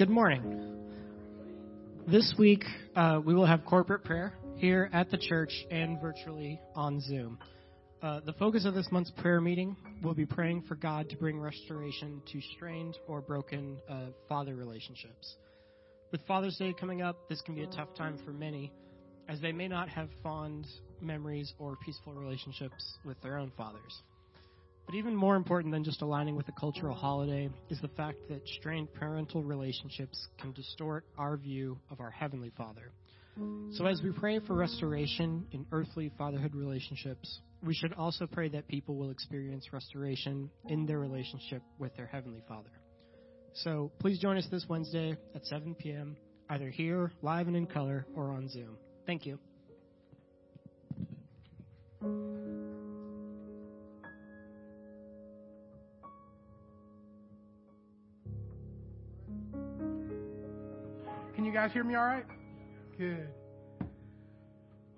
Good 0.00 0.08
morning. 0.08 0.78
This 2.08 2.32
week, 2.38 2.64
uh, 2.96 3.20
we 3.22 3.34
will 3.34 3.44
have 3.44 3.66
corporate 3.66 4.02
prayer 4.02 4.32
here 4.56 4.88
at 4.94 5.10
the 5.10 5.18
church 5.18 5.52
and 5.70 6.00
virtually 6.00 6.58
on 6.74 7.02
Zoom. 7.02 7.38
Uh, 8.00 8.20
the 8.24 8.32
focus 8.32 8.64
of 8.64 8.72
this 8.72 8.88
month's 8.90 9.10
prayer 9.10 9.42
meeting 9.42 9.76
will 10.02 10.14
be 10.14 10.24
praying 10.24 10.62
for 10.62 10.74
God 10.74 11.10
to 11.10 11.18
bring 11.18 11.38
restoration 11.38 12.22
to 12.32 12.40
strained 12.56 12.96
or 13.08 13.20
broken 13.20 13.76
uh, 13.90 14.06
father 14.26 14.54
relationships. 14.56 15.34
With 16.12 16.22
Father's 16.26 16.56
Day 16.56 16.72
coming 16.72 17.02
up, 17.02 17.28
this 17.28 17.42
can 17.42 17.54
be 17.54 17.64
a 17.64 17.66
tough 17.66 17.94
time 17.94 18.18
for 18.24 18.32
many, 18.32 18.72
as 19.28 19.38
they 19.42 19.52
may 19.52 19.68
not 19.68 19.90
have 19.90 20.08
fond 20.22 20.66
memories 21.02 21.52
or 21.58 21.76
peaceful 21.84 22.14
relationships 22.14 22.96
with 23.04 23.20
their 23.20 23.36
own 23.36 23.52
fathers. 23.54 24.00
But 24.90 24.96
even 24.96 25.14
more 25.14 25.36
important 25.36 25.72
than 25.72 25.84
just 25.84 26.02
aligning 26.02 26.34
with 26.34 26.48
a 26.48 26.52
cultural 26.58 26.96
holiday 26.96 27.48
is 27.68 27.80
the 27.80 27.86
fact 27.96 28.18
that 28.28 28.40
strained 28.58 28.92
parental 28.92 29.44
relationships 29.44 30.26
can 30.40 30.50
distort 30.50 31.04
our 31.16 31.36
view 31.36 31.78
of 31.92 32.00
our 32.00 32.10
Heavenly 32.10 32.50
Father. 32.56 32.90
So, 33.70 33.86
as 33.86 34.02
we 34.02 34.10
pray 34.10 34.40
for 34.40 34.54
restoration 34.54 35.46
in 35.52 35.64
earthly 35.70 36.10
fatherhood 36.18 36.56
relationships, 36.56 37.38
we 37.64 37.72
should 37.72 37.92
also 37.92 38.26
pray 38.26 38.48
that 38.48 38.66
people 38.66 38.96
will 38.96 39.12
experience 39.12 39.72
restoration 39.72 40.50
in 40.68 40.86
their 40.86 40.98
relationship 40.98 41.62
with 41.78 41.96
their 41.96 42.06
Heavenly 42.06 42.42
Father. 42.48 42.72
So, 43.52 43.92
please 44.00 44.18
join 44.18 44.38
us 44.38 44.48
this 44.50 44.66
Wednesday 44.68 45.16
at 45.36 45.46
7 45.46 45.76
p.m., 45.76 46.16
either 46.48 46.68
here, 46.68 47.12
live 47.22 47.46
and 47.46 47.54
in 47.54 47.66
color, 47.66 48.08
or 48.16 48.32
on 48.32 48.48
Zoom. 48.48 48.76
Thank 49.06 49.24
you. 49.24 49.38
You 61.50 61.56
guys 61.56 61.72
hear 61.72 61.82
me 61.82 61.96
all 61.96 62.04
right? 62.04 62.24
Good. 62.96 63.26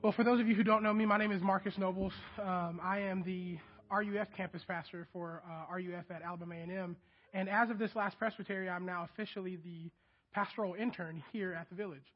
Well, 0.02 0.12
for 0.12 0.22
those 0.22 0.38
of 0.38 0.46
you 0.46 0.54
who 0.54 0.62
don't 0.62 0.82
know 0.82 0.92
me, 0.92 1.06
my 1.06 1.16
name 1.16 1.32
is 1.32 1.40
Marcus 1.40 1.78
Nobles. 1.78 2.12
Um, 2.38 2.78
I 2.82 2.98
am 2.98 3.22
the 3.22 3.56
RUF 3.90 4.28
campus 4.36 4.60
pastor 4.68 5.08
for 5.14 5.42
uh, 5.50 5.74
RUF 5.74 6.10
at 6.10 6.20
Alabama 6.20 6.56
A&M, 6.56 6.94
and 7.32 7.48
as 7.48 7.70
of 7.70 7.78
this 7.78 7.96
last 7.96 8.18
presbytery, 8.18 8.68
I'm 8.68 8.84
now 8.84 9.08
officially 9.14 9.56
the 9.64 9.90
pastoral 10.34 10.74
intern 10.74 11.22
here 11.32 11.54
at 11.54 11.70
the 11.70 11.74
village. 11.74 12.12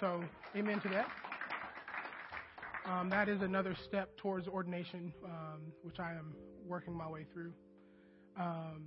So, 0.00 0.20
amen 0.56 0.80
to 0.80 0.88
that. 0.88 1.08
Um, 2.86 3.08
that 3.10 3.28
is 3.28 3.40
another 3.40 3.76
step 3.86 4.16
towards 4.16 4.48
ordination, 4.48 5.12
um, 5.24 5.60
which 5.82 6.00
I 6.00 6.10
am 6.10 6.34
working 6.66 6.92
my 6.92 7.08
way 7.08 7.24
through. 7.32 7.52
Um, 8.36 8.86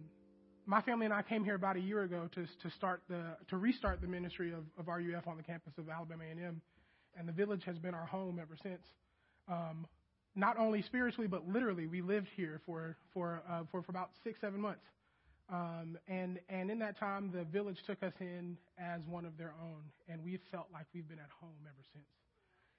my 0.70 0.82
family 0.82 1.06
and 1.06 1.14
I 1.14 1.24
came 1.24 1.44
here 1.44 1.56
about 1.56 1.78
a 1.78 1.80
year 1.80 2.04
ago 2.04 2.30
to 2.36 2.46
to 2.46 2.76
start 2.78 3.02
the 3.10 3.36
to 3.50 3.58
restart 3.58 4.02
the 4.02 4.08
ministry 4.08 4.54
of, 4.54 4.64
of 4.78 4.88
RUF 4.88 5.28
on 5.28 5.36
the 5.36 5.44
campus 5.44 5.74
of 5.80 5.90
Alabama 5.90 6.24
A&M, 6.24 6.62
and 7.18 7.28
the 7.28 7.32
village 7.32 7.64
has 7.66 7.80
been 7.80 7.96
our 7.96 8.06
home 8.06 8.40
ever 8.40 8.56
since. 8.62 8.84
Um, 9.50 9.88
not 10.36 10.60
only 10.60 10.84
spiritually 10.84 11.28
but 11.28 11.50
literally, 11.50 11.88
we 11.88 12.02
lived 12.02 12.28
here 12.36 12.62
for 12.68 12.96
for 13.16 13.42
uh, 13.50 13.64
for, 13.72 13.82
for 13.82 13.90
about 13.90 14.12
six 14.24 14.40
seven 14.42 14.62
months, 14.62 14.86
um, 15.52 15.98
and 16.08 16.40
and 16.50 16.70
in 16.70 16.78
that 16.80 17.00
time, 17.00 17.32
the 17.34 17.46
village 17.46 17.78
took 17.88 18.04
us 18.04 18.14
in 18.22 18.56
as 18.78 19.02
one 19.10 19.26
of 19.26 19.36
their 19.40 19.56
own, 19.64 19.82
and 20.08 20.24
we 20.24 20.38
felt 20.52 20.68
like 20.72 20.86
we've 20.94 21.10
been 21.10 21.18
at 21.18 21.32
home 21.42 21.66
ever 21.66 21.84
since. 21.94 22.06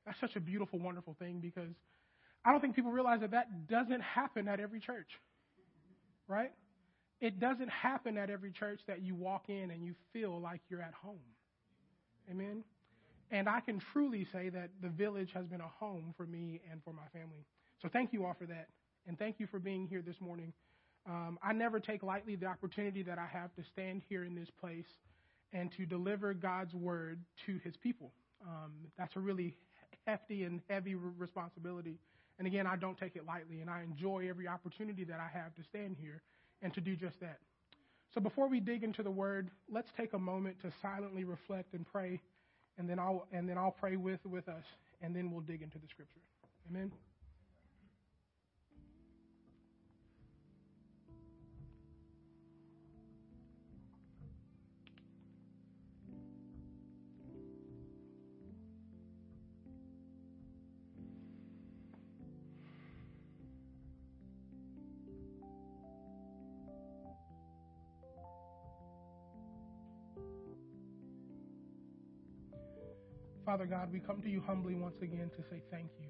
That's 0.06 0.20
such 0.20 0.36
a 0.36 0.40
beautiful, 0.40 0.78
wonderful 0.78 1.16
thing 1.18 1.40
because 1.40 1.74
I 2.44 2.52
don't 2.52 2.60
think 2.60 2.76
people 2.76 2.92
realize 2.92 3.20
that 3.20 3.32
that 3.32 3.66
doesn't 3.68 4.00
happen 4.00 4.46
at 4.46 4.60
every 4.60 4.78
church, 4.78 5.08
right? 6.28 6.52
It 7.20 7.38
doesn't 7.38 7.68
happen 7.68 8.16
at 8.16 8.30
every 8.30 8.50
church 8.50 8.80
that 8.86 9.02
you 9.02 9.14
walk 9.14 9.44
in 9.48 9.70
and 9.70 9.84
you 9.84 9.94
feel 10.12 10.40
like 10.40 10.60
you're 10.68 10.82
at 10.82 10.94
home. 10.94 11.18
Amen? 12.30 12.64
And 13.30 13.48
I 13.48 13.60
can 13.60 13.80
truly 13.92 14.26
say 14.32 14.48
that 14.48 14.70
the 14.82 14.88
village 14.88 15.30
has 15.34 15.46
been 15.46 15.60
a 15.60 15.68
home 15.68 16.14
for 16.16 16.26
me 16.26 16.60
and 16.70 16.82
for 16.82 16.92
my 16.92 17.06
family. 17.12 17.44
So 17.82 17.88
thank 17.92 18.12
you 18.12 18.24
all 18.24 18.34
for 18.38 18.46
that. 18.46 18.68
And 19.06 19.18
thank 19.18 19.38
you 19.38 19.46
for 19.46 19.58
being 19.58 19.86
here 19.86 20.02
this 20.02 20.20
morning. 20.20 20.52
Um, 21.08 21.38
I 21.42 21.52
never 21.52 21.80
take 21.80 22.02
lightly 22.02 22.36
the 22.36 22.46
opportunity 22.46 23.02
that 23.02 23.18
I 23.18 23.26
have 23.26 23.54
to 23.56 23.62
stand 23.72 24.02
here 24.08 24.24
in 24.24 24.34
this 24.34 24.48
place 24.60 24.86
and 25.52 25.70
to 25.76 25.86
deliver 25.86 26.34
God's 26.34 26.74
word 26.74 27.20
to 27.46 27.58
his 27.64 27.76
people. 27.76 28.12
Um, 28.46 28.72
that's 28.98 29.16
a 29.16 29.20
really 29.20 29.54
hefty 30.06 30.44
and 30.44 30.60
heavy 30.68 30.94
responsibility. 30.94 31.98
And 32.38 32.46
again, 32.46 32.66
I 32.66 32.76
don't 32.76 32.96
take 32.98 33.16
it 33.16 33.26
lightly, 33.26 33.60
and 33.60 33.68
I 33.68 33.82
enjoy 33.82 34.26
every 34.28 34.48
opportunity 34.48 35.04
that 35.04 35.20
I 35.20 35.28
have 35.36 35.54
to 35.56 35.62
stand 35.64 35.96
here 36.00 36.22
and 36.62 36.72
to 36.74 36.80
do 36.80 36.96
just 36.96 37.20
that. 37.20 37.38
So 38.14 38.20
before 38.20 38.48
we 38.48 38.60
dig 38.60 38.82
into 38.82 39.02
the 39.02 39.10
word, 39.10 39.50
let's 39.70 39.88
take 39.96 40.12
a 40.14 40.18
moment 40.18 40.60
to 40.62 40.72
silently 40.82 41.24
reflect 41.24 41.74
and 41.74 41.86
pray, 41.86 42.20
and 42.76 42.88
then 42.88 42.98
I'll 42.98 43.26
and 43.32 43.48
then 43.48 43.56
I'll 43.56 43.70
pray 43.78 43.96
with 43.96 44.24
with 44.24 44.48
us, 44.48 44.64
and 45.00 45.14
then 45.14 45.30
we'll 45.30 45.42
dig 45.42 45.62
into 45.62 45.78
the 45.78 45.86
scripture. 45.88 46.20
Amen. 46.68 46.90
Father 73.50 73.66
God, 73.66 73.90
we 73.90 73.98
come 73.98 74.22
to 74.22 74.30
you 74.30 74.40
humbly 74.46 74.76
once 74.76 75.02
again 75.02 75.28
to 75.34 75.42
say 75.50 75.60
thank 75.72 75.90
you. 75.98 76.06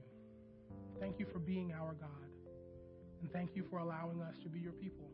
Thank 1.01 1.18
you 1.18 1.24
for 1.32 1.38
being 1.38 1.72
our 1.72 1.97
God. 1.97 2.28
And 3.22 3.32
thank 3.32 3.57
you 3.57 3.64
for 3.70 3.78
allowing 3.78 4.20
us 4.20 4.34
to 4.43 4.51
be 4.51 4.61
your 4.61 4.76
people. 4.76 5.09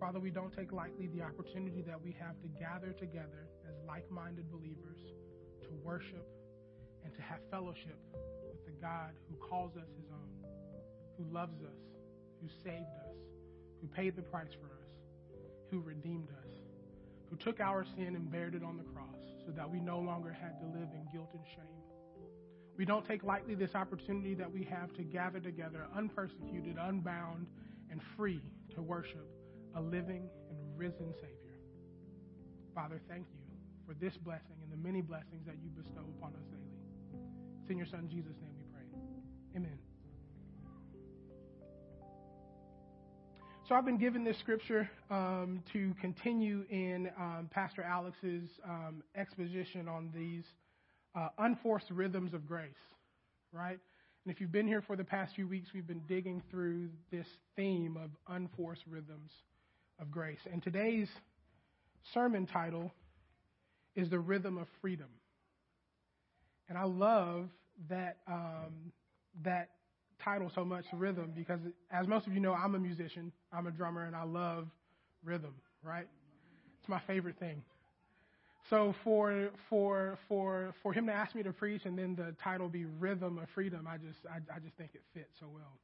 Father, 0.00 0.18
we 0.18 0.30
don't 0.30 0.56
take 0.56 0.72
lightly 0.72 1.08
the 1.08 1.20
opportunity 1.20 1.82
that 1.82 2.00
we 2.02 2.16
have 2.18 2.40
to 2.40 2.48
gather 2.58 2.96
together 2.96 3.44
as 3.68 3.74
like 3.86 4.10
minded 4.10 4.50
believers 4.50 4.96
to 5.64 5.68
worship 5.84 6.26
and 7.04 7.12
to 7.12 7.20
have 7.20 7.40
fellowship 7.50 8.00
with 8.48 8.64
the 8.64 8.72
God 8.80 9.12
who 9.28 9.36
calls 9.36 9.76
us 9.76 9.92
his 10.00 10.08
own, 10.10 10.48
who 11.18 11.30
loves 11.30 11.60
us, 11.60 11.76
who 12.40 12.48
saved 12.64 12.96
us, 13.04 13.20
who 13.82 13.86
paid 13.88 14.16
the 14.16 14.22
price 14.22 14.56
for 14.58 14.72
us, 14.72 14.88
who 15.70 15.82
redeemed 15.82 16.30
us, 16.30 16.45
who 17.30 17.36
took 17.36 17.60
our 17.60 17.84
sin 17.96 18.14
and 18.14 18.30
bared 18.30 18.54
it 18.54 18.62
on 18.62 18.76
the 18.76 18.84
cross 18.84 19.18
so 19.44 19.52
that 19.52 19.68
we 19.70 19.80
no 19.80 19.98
longer 19.98 20.32
had 20.32 20.58
to 20.60 20.66
live 20.66 20.88
in 20.94 21.06
guilt 21.12 21.30
and 21.32 21.44
shame. 21.54 21.82
We 22.76 22.84
don't 22.84 23.06
take 23.06 23.24
lightly 23.24 23.54
this 23.54 23.74
opportunity 23.74 24.34
that 24.34 24.50
we 24.50 24.64
have 24.64 24.92
to 24.94 25.02
gather 25.02 25.40
together, 25.40 25.86
unpersecuted, 25.96 26.76
unbound, 26.78 27.46
and 27.90 28.00
free 28.16 28.42
to 28.74 28.82
worship 28.82 29.26
a 29.76 29.80
living 29.80 30.28
and 30.50 30.58
risen 30.76 31.14
Savior. 31.14 31.58
Father, 32.74 33.00
thank 33.08 33.26
you 33.32 33.46
for 33.86 33.94
this 33.94 34.16
blessing 34.18 34.56
and 34.62 34.70
the 34.70 34.76
many 34.76 35.00
blessings 35.00 35.46
that 35.46 35.56
you 35.62 35.70
bestow 35.70 36.04
upon 36.18 36.34
us 36.34 36.44
daily. 36.50 37.22
It's 37.62 37.70
in 37.70 37.78
your 37.78 37.86
Son 37.86 38.08
Jesus' 38.10 38.36
name 38.42 38.52
we 38.58 38.64
pray. 38.72 38.84
Amen. 39.56 39.85
So 43.68 43.74
I've 43.74 43.84
been 43.84 43.98
given 43.98 44.22
this 44.22 44.38
scripture 44.38 44.88
um, 45.10 45.60
to 45.72 45.92
continue 46.00 46.64
in 46.70 47.10
um, 47.18 47.48
Pastor 47.50 47.82
Alex's 47.82 48.48
um, 48.64 49.02
exposition 49.16 49.88
on 49.88 50.12
these 50.14 50.44
uh, 51.16 51.30
unforced 51.38 51.90
rhythms 51.90 52.32
of 52.32 52.46
grace, 52.46 52.70
right? 53.50 53.80
And 54.24 54.32
if 54.32 54.40
you've 54.40 54.52
been 54.52 54.68
here 54.68 54.82
for 54.82 54.94
the 54.94 55.02
past 55.02 55.34
few 55.34 55.48
weeks, 55.48 55.70
we've 55.74 55.86
been 55.86 56.02
digging 56.06 56.44
through 56.48 56.90
this 57.10 57.26
theme 57.56 57.96
of 57.96 58.10
unforced 58.28 58.84
rhythms 58.88 59.32
of 60.00 60.12
grace. 60.12 60.38
And 60.52 60.62
today's 60.62 61.08
sermon 62.14 62.46
title 62.46 62.92
is 63.96 64.08
The 64.10 64.20
Rhythm 64.20 64.58
of 64.58 64.68
Freedom. 64.80 65.08
And 66.68 66.78
I 66.78 66.84
love 66.84 67.48
that 67.90 68.18
um, 68.28 68.92
that 69.42 69.70
title 70.26 70.50
so 70.54 70.64
much, 70.64 70.84
rhythm, 70.92 71.32
because 71.34 71.60
as 71.90 72.08
most 72.08 72.26
of 72.26 72.34
you 72.34 72.40
know, 72.40 72.52
I'm 72.52 72.74
a 72.74 72.78
musician, 72.78 73.32
I'm 73.52 73.66
a 73.66 73.70
drummer, 73.70 74.04
and 74.04 74.16
I 74.16 74.24
love 74.24 74.66
rhythm. 75.24 75.54
Right? 75.82 76.08
It's 76.80 76.88
my 76.88 77.00
favorite 77.06 77.38
thing. 77.38 77.62
So 78.68 78.94
for 79.04 79.50
for 79.70 80.18
for 80.28 80.74
for 80.82 80.92
him 80.92 81.06
to 81.06 81.12
ask 81.12 81.34
me 81.36 81.42
to 81.44 81.52
preach 81.52 81.84
and 81.84 81.96
then 81.96 82.16
the 82.16 82.34
title 82.42 82.68
be 82.68 82.84
Rhythm 82.84 83.38
of 83.38 83.48
Freedom, 83.54 83.86
I 83.88 83.96
just 83.96 84.18
I, 84.28 84.38
I 84.54 84.58
just 84.58 84.76
think 84.76 84.90
it 84.94 85.02
fits 85.14 85.30
so 85.38 85.46
well. 85.52 85.78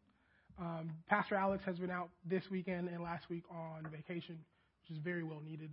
Um, 0.59 0.91
Pastor 1.09 1.37
Alex 1.37 1.63
has 1.65 1.79
been 1.79 1.91
out 1.91 2.11
this 2.25 2.43
weekend 2.51 2.89
and 2.89 3.03
last 3.03 3.31
week 3.31 3.45
on 3.51 3.87
vacation, 3.91 4.39
which 4.81 4.97
is 4.97 5.03
very 5.03 5.23
well 5.23 5.41
needed. 5.45 5.71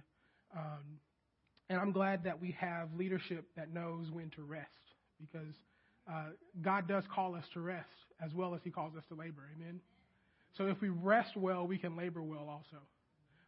Um, 0.55 0.99
and 1.69 1.79
I'm 1.79 1.91
glad 1.91 2.23
that 2.23 2.39
we 2.39 2.55
have 2.59 2.89
leadership 2.95 3.45
that 3.55 3.73
knows 3.73 4.09
when 4.11 4.29
to 4.31 4.43
rest 4.43 4.69
because 5.19 5.53
uh, 6.09 6.29
God 6.61 6.87
does 6.87 7.03
call 7.13 7.35
us 7.35 7.45
to 7.53 7.59
rest 7.59 7.87
as 8.23 8.33
well 8.33 8.55
as 8.55 8.61
He 8.63 8.71
calls 8.71 8.95
us 8.95 9.03
to 9.09 9.15
labor. 9.15 9.43
Amen. 9.55 9.79
So 10.57 10.67
if 10.67 10.81
we 10.81 10.89
rest 10.89 11.37
well, 11.37 11.67
we 11.67 11.77
can 11.77 11.95
labor 11.95 12.21
well 12.21 12.49
also. 12.49 12.83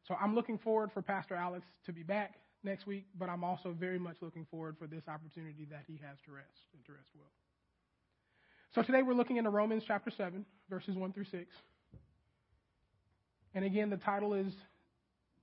So 0.07 0.15
I'm 0.21 0.35
looking 0.35 0.57
forward 0.57 0.91
for 0.93 1.01
Pastor 1.01 1.35
Alex 1.35 1.65
to 1.85 1.91
be 1.91 2.03
back 2.03 2.35
next 2.63 2.85
week, 2.85 3.05
but 3.17 3.29
I'm 3.29 3.43
also 3.43 3.75
very 3.77 3.99
much 3.99 4.17
looking 4.21 4.45
forward 4.49 4.75
for 4.77 4.87
this 4.87 5.03
opportunity 5.07 5.65
that 5.71 5.83
he 5.87 5.99
has 6.05 6.17
to 6.25 6.31
rest 6.31 6.47
and 6.73 6.85
to 6.85 6.91
rest 6.93 7.09
well. 7.15 7.31
So 8.73 8.81
today 8.81 9.01
we're 9.01 9.13
looking 9.13 9.37
into 9.37 9.49
Romans 9.49 9.83
chapter 9.85 10.11
7, 10.11 10.45
verses 10.69 10.95
1 10.95 11.13
through 11.13 11.25
6. 11.25 11.45
And 13.53 13.65
again, 13.65 13.89
the 13.89 13.97
title 13.97 14.33
is 14.33 14.53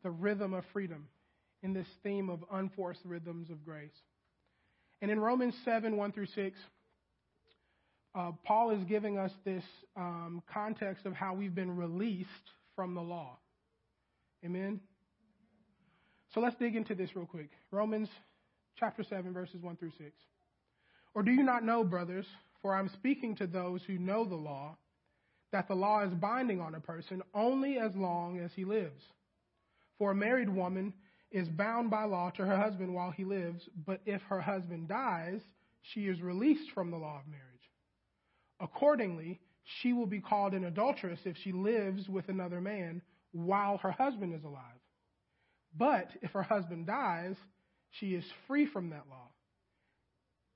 The 0.02 0.10
Rhythm 0.10 0.54
of 0.54 0.64
Freedom 0.72 1.06
in 1.62 1.74
this 1.74 1.86
theme 2.02 2.30
of 2.30 2.44
unforced 2.50 3.00
rhythms 3.04 3.50
of 3.50 3.64
grace. 3.64 3.90
And 5.02 5.10
in 5.10 5.20
Romans 5.20 5.54
7, 5.64 5.96
1 5.96 6.12
through 6.12 6.26
6, 6.26 6.58
uh, 8.14 8.32
Paul 8.44 8.70
is 8.70 8.84
giving 8.84 9.18
us 9.18 9.32
this 9.44 9.64
um, 9.96 10.42
context 10.52 11.06
of 11.06 11.12
how 11.12 11.34
we've 11.34 11.54
been 11.54 11.76
released 11.76 12.28
from 12.74 12.94
the 12.94 13.00
law. 13.00 13.38
Amen? 14.44 14.80
So 16.34 16.40
let's 16.40 16.56
dig 16.56 16.76
into 16.76 16.94
this 16.94 17.14
real 17.16 17.26
quick. 17.26 17.50
Romans 17.70 18.08
chapter 18.78 19.02
7, 19.02 19.32
verses 19.32 19.62
1 19.62 19.76
through 19.76 19.92
6. 19.98 20.10
Or 21.14 21.22
do 21.22 21.32
you 21.32 21.42
not 21.42 21.64
know, 21.64 21.84
brothers, 21.84 22.26
for 22.62 22.74
I'm 22.74 22.88
speaking 22.90 23.34
to 23.36 23.46
those 23.46 23.82
who 23.86 23.98
know 23.98 24.24
the 24.24 24.36
law, 24.36 24.76
that 25.52 25.66
the 25.66 25.74
law 25.74 26.04
is 26.04 26.12
binding 26.12 26.60
on 26.60 26.74
a 26.74 26.80
person 26.80 27.22
only 27.34 27.78
as 27.78 27.94
long 27.94 28.38
as 28.38 28.50
he 28.54 28.64
lives? 28.64 29.02
For 29.98 30.12
a 30.12 30.14
married 30.14 30.48
woman 30.48 30.92
is 31.30 31.48
bound 31.48 31.90
by 31.90 32.04
law 32.04 32.30
to 32.30 32.44
her 32.44 32.56
husband 32.56 32.94
while 32.94 33.10
he 33.10 33.24
lives, 33.24 33.68
but 33.86 34.00
if 34.06 34.22
her 34.22 34.40
husband 34.40 34.88
dies, 34.88 35.40
she 35.82 36.02
is 36.02 36.20
released 36.20 36.70
from 36.74 36.90
the 36.90 36.96
law 36.96 37.18
of 37.18 37.30
marriage. 37.30 37.47
Accordingly, 38.60 39.40
she 39.80 39.92
will 39.92 40.06
be 40.06 40.20
called 40.20 40.54
an 40.54 40.64
adulteress 40.64 41.20
if 41.24 41.36
she 41.42 41.52
lives 41.52 42.08
with 42.08 42.28
another 42.28 42.60
man 42.60 43.02
while 43.32 43.78
her 43.78 43.90
husband 43.90 44.34
is 44.34 44.44
alive. 44.44 44.62
But 45.76 46.08
if 46.22 46.30
her 46.32 46.42
husband 46.42 46.86
dies, 46.86 47.36
she 47.90 48.14
is 48.14 48.24
free 48.46 48.66
from 48.66 48.90
that 48.90 49.04
law. 49.08 49.28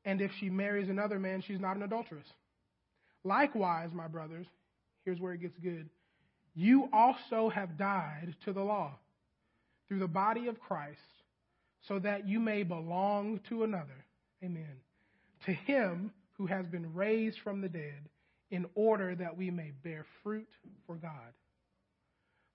And 0.05 0.21
if 0.21 0.33
she 0.41 0.51
marries 0.51 0.89
another 0.89 1.19
man, 1.19 1.43
she's 1.43 1.61
not 1.61 1.77
an 1.77 1.83
adulteress. 1.83 2.27
Likewise, 3.25 3.91
my 3.93 4.09
brothers, 4.09 4.47
here's 5.05 5.21
where 5.21 5.33
it 5.33 5.41
gets 5.41 5.59
good. 5.59 5.89
You 6.55 6.89
also 6.93 7.49
have 7.51 7.79
died 7.79 8.35
to 8.45 8.53
the 8.53 8.63
law 8.63 8.99
through 9.89 10.01
the 10.01 10.09
body 10.09 10.49
of 10.49 10.61
Christ, 10.61 10.99
so 11.87 11.99
that 11.99 12.27
you 12.27 12.41
may 12.41 12.63
belong 12.63 13.41
to 13.49 13.65
another. 13.65 14.05
Amen. 14.43 14.81
To 15.47 15.53
him 15.53 16.13
who 16.43 16.47
has 16.49 16.67
been 16.67 16.93
raised 16.93 17.39
from 17.39 17.61
the 17.61 17.69
dead, 17.69 18.09
in 18.51 18.67
order 18.75 19.15
that 19.15 19.37
we 19.37 19.49
may 19.49 19.71
bear 19.85 20.05
fruit 20.25 20.49
for 20.89 20.97
God. 20.97 21.33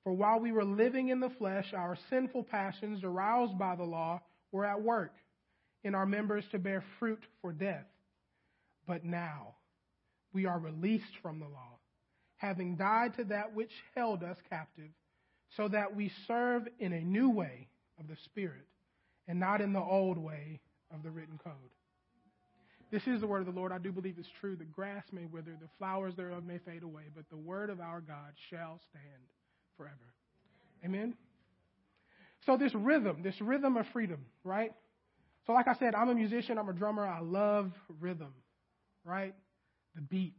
For 0.03 0.11
while 0.11 0.41
we 0.41 0.51
were 0.51 0.65
living 0.65 1.07
in 1.07 1.21
the 1.21 1.29
flesh, 1.29 1.73
our 1.73 1.97
sinful 2.09 2.43
passions, 2.43 3.05
aroused 3.05 3.57
by 3.57 3.77
the 3.77 3.85
law, 3.85 4.19
were 4.51 4.65
at 4.65 4.81
work 4.81 5.13
in 5.85 5.95
our 5.95 6.05
members 6.05 6.43
to 6.51 6.59
bear 6.59 6.83
fruit 6.99 7.23
for 7.41 7.53
death. 7.53 7.85
But 8.85 9.05
now 9.05 9.55
we 10.33 10.45
are 10.45 10.59
released 10.59 11.17
from 11.21 11.39
the 11.39 11.45
law, 11.47 11.79
having 12.35 12.75
died 12.75 13.13
to 13.15 13.23
that 13.25 13.55
which 13.55 13.71
held 13.95 14.21
us 14.21 14.38
captive, 14.49 14.91
so 15.55 15.69
that 15.69 15.95
we 15.95 16.11
serve 16.27 16.67
in 16.77 16.91
a 16.91 16.99
new 16.99 17.29
way 17.29 17.69
of 17.97 18.09
the 18.09 18.17
Spirit 18.25 18.67
and 19.29 19.39
not 19.39 19.61
in 19.61 19.71
the 19.71 19.79
old 19.79 20.17
way 20.17 20.59
of 20.93 21.03
the 21.03 21.09
written 21.09 21.39
code. 21.41 21.53
This 22.91 23.05
is 23.05 23.19
the 23.19 23.27
word 23.27 23.39
of 23.39 23.53
the 23.53 23.59
Lord. 23.59 23.71
I 23.71 23.79
do 23.79 23.91
believe 23.91 24.15
it's 24.17 24.29
true. 24.39 24.55
The 24.55 24.63
grass 24.63 25.03
may 25.11 25.25
wither, 25.25 25.57
the 25.59 25.67
flowers 25.77 26.15
thereof 26.15 26.45
may 26.45 26.57
fade 26.59 26.83
away, 26.83 27.03
but 27.13 27.25
the 27.29 27.38
word 27.38 27.69
of 27.69 27.81
our 27.81 27.99
God 27.99 28.33
shall 28.49 28.79
stand 28.89 29.23
forever. 29.75 29.95
Amen? 30.85 31.15
So, 32.45 32.55
this 32.55 32.73
rhythm, 32.73 33.23
this 33.23 33.39
rhythm 33.41 33.75
of 33.75 33.85
freedom, 33.91 34.25
right? 34.45 34.71
So, 35.45 35.53
like 35.53 35.67
I 35.67 35.75
said, 35.75 35.95
I'm 35.95 36.07
a 36.07 36.15
musician, 36.15 36.57
I'm 36.57 36.69
a 36.69 36.73
drummer. 36.73 37.05
I 37.05 37.19
love 37.19 37.71
rhythm, 37.99 38.33
right? 39.03 39.35
The 39.95 40.01
beat, 40.01 40.38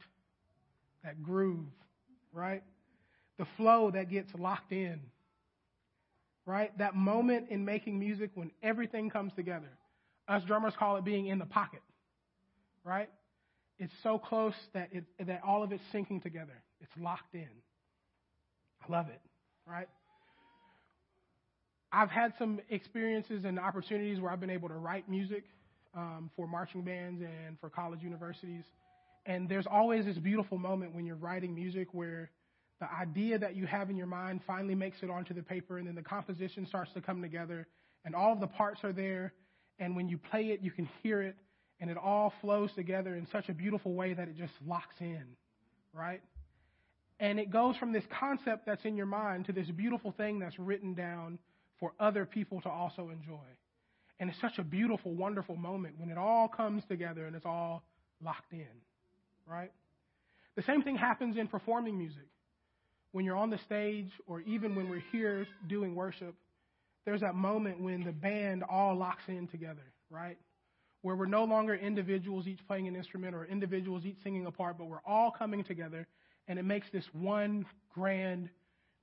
that 1.05 1.23
groove, 1.23 1.67
right? 2.33 2.63
The 3.39 3.47
flow 3.59 3.91
that 3.91 4.11
gets 4.11 4.31
locked 4.39 4.73
in, 4.73 5.01
right? 6.47 6.77
That 6.79 6.95
moment 6.95 7.51
in 7.51 7.65
making 7.67 7.99
music 7.99 8.31
when 8.35 8.51
everything 8.63 9.11
comes 9.11 9.35
together. 9.35 9.69
Us 10.29 10.43
drummers 10.45 10.75
call 10.79 10.97
it 10.97 11.05
being 11.05 11.27
in 11.27 11.39
the 11.39 11.47
pocket 11.47 11.83
right? 12.85 13.09
It's 13.79 13.93
so 14.03 14.19
close 14.19 14.55
that 14.75 14.89
it, 14.93 15.05
that 15.25 15.43
all 15.47 15.63
of 15.63 15.73
it's 15.73 15.83
syncing 15.93 16.23
together. 16.23 16.63
It's 16.81 16.93
locked 17.01 17.35
in. 17.35 17.49
I 18.83 18.93
love 18.93 19.09
it, 19.09 19.21
right? 19.67 19.89
I've 21.93 22.11
had 22.11 22.35
some 22.39 22.61
experiences 22.69 23.45
and 23.45 23.59
opportunities 23.59 24.21
where 24.21 24.31
I've 24.31 24.41
been 24.41 24.51
able 24.51 24.69
to 24.69 24.75
write 24.75 25.09
music 25.09 25.45
um, 25.97 26.31
for 26.37 26.47
marching 26.47 26.83
bands 26.83 27.23
and 27.23 27.59
for 27.61 27.71
college 27.71 28.03
universities. 28.03 28.65
And 29.27 29.49
there's 29.49 29.67
always 29.67 30.05
this 30.05 30.19
beautiful 30.19 30.59
moment 30.59 30.95
when 30.95 31.07
you're 31.07 31.17
writing 31.17 31.55
music 31.55 31.89
where 31.93 32.31
the 32.81 32.87
idea 32.93 33.39
that 33.39 33.57
you 33.57 33.67
have 33.67 33.91
in 33.91 33.97
your 33.97 34.07
mind 34.07 34.41
finally 34.47 34.75
makes 34.75 34.99
it 35.03 35.11
onto 35.11 35.35
the 35.35 35.43
paper, 35.43 35.79
and 35.79 35.89
then 35.89 35.95
the 35.95 36.03
composition 36.03 36.67
starts 36.67 36.93
to 36.93 37.01
come 37.01 37.21
together, 37.21 37.67
and 38.05 38.15
all 38.15 38.33
of 38.33 38.41
the 38.41 38.47
parts 38.47 38.81
are 38.85 38.93
there. 38.93 39.33
And 39.81 39.97
when 39.97 40.09
you 40.09 40.19
play 40.19 40.47
it, 40.47 40.61
you 40.63 40.71
can 40.71 40.89
hear 41.03 41.23
it, 41.23 41.37
and 41.81 41.91
it 41.91 41.97
all 41.97 42.33
flows 42.41 42.71
together 42.75 43.15
in 43.15 43.27
such 43.31 43.49
a 43.49 43.55
beautiful 43.55 43.95
way 43.95 44.15
that 44.15 44.29
it 44.29 44.37
just 44.37 44.53
locks 44.67 44.97
in, 45.01 45.25
right? 45.93 46.21
And 47.21 47.39
it 47.39 47.51
goes 47.51 47.77
from 47.77 47.93
this 47.93 48.05
concept 48.19 48.67
that's 48.67 48.85
in 48.85 48.97
your 48.97 49.07
mind 49.07 49.47
to 49.47 49.53
this 49.53 49.69
beautiful 49.69 50.13
thing 50.13 50.39
that's 50.39 50.59
written 50.59 50.95
down 50.95 51.39
for 51.81 51.93
other 51.99 52.25
people 52.25 52.61
to 52.63 52.69
also 52.69 53.11
enjoy. 53.11 53.47
And 54.21 54.31
it's 54.31 54.41
such 54.41 54.59
a 54.59 54.65
beautiful, 54.65 55.15
wonderful 55.15 55.57
moment 55.57 55.95
when 55.99 56.11
it 56.11 56.19
all 56.19 56.49
comes 56.49 56.83
together 56.89 57.27
and 57.27 57.37
it's 57.37 57.47
all 57.47 57.83
locked 58.23 58.53
in, 58.53 58.67
right? 59.47 59.71
The 60.57 60.63
same 60.63 60.83
thing 60.83 60.97
happens 60.97 61.37
in 61.37 61.47
performing 61.47 61.97
music. 61.97 62.27
When 63.13 63.25
you're 63.25 63.37
on 63.37 63.51
the 63.51 63.59
stage 63.59 64.11
or 64.27 64.41
even 64.43 64.75
when 64.75 64.89
we're 64.89 65.05
here 65.13 65.47
doing 65.69 65.95
worship, 65.95 66.35
there's 67.05 67.21
that 67.21 67.35
moment 67.35 67.81
when 67.81 68.05
the 68.05 68.13
band 68.13 68.65
all 68.69 68.97
locks 68.97 69.23
in 69.29 69.47
together, 69.49 69.85
right? 70.11 70.37
Where 71.09 71.17
we're 71.17 71.25
no 71.25 71.45
longer 71.45 71.75
individuals 71.75 72.47
each 72.47 72.61
playing 72.67 72.87
an 72.87 72.95
instrument 72.95 73.35
or 73.35 73.47
individuals 73.47 74.05
each 74.05 74.19
singing 74.23 74.45
a 74.45 74.51
part, 74.51 74.77
but 74.77 74.89
we're 74.89 75.01
all 75.07 75.31
coming 75.31 75.65
together 75.65 76.07
and 76.49 76.59
it 76.59 76.67
makes 76.67 76.87
this 76.93 77.05
one 77.15 77.65
grand, 77.95 78.51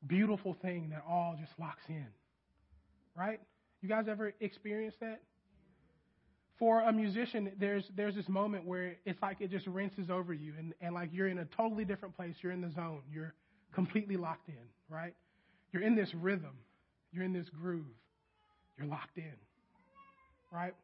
beautiful 0.05 0.55
thing 0.61 0.89
that 0.91 1.03
all 1.09 1.35
just 1.39 1.51
locks 1.59 1.81
in. 1.89 2.05
Right? 3.17 3.39
You 3.81 3.89
guys 3.89 4.05
ever 4.07 4.33
experienced 4.39 4.99
that? 4.99 5.19
For 6.59 6.81
a 6.81 6.93
musician, 6.93 7.51
there's 7.59 7.85
there's 7.95 8.13
this 8.13 8.29
moment 8.29 8.67
where 8.67 8.97
it's 9.03 9.19
like 9.23 9.41
it 9.41 9.49
just 9.49 9.65
rinses 9.65 10.11
over 10.11 10.31
you 10.31 10.53
and, 10.59 10.75
and 10.81 10.93
like 10.93 11.09
you're 11.11 11.27
in 11.27 11.39
a 11.39 11.45
totally 11.57 11.85
different 11.85 12.15
place. 12.15 12.35
You're 12.41 12.51
in 12.51 12.61
the 12.61 12.69
zone. 12.69 13.01
You're 13.11 13.33
completely 13.73 14.15
locked 14.15 14.47
in, 14.47 14.67
right? 14.89 15.15
You're 15.73 15.81
in 15.81 15.95
this 15.95 16.13
rhythm. 16.13 16.53
You're 17.11 17.23
in 17.23 17.33
this 17.33 17.49
groove. 17.49 17.97
You're 18.77 18.87
locked 18.87 19.17
in. 19.17 19.33
Right? 20.51 20.75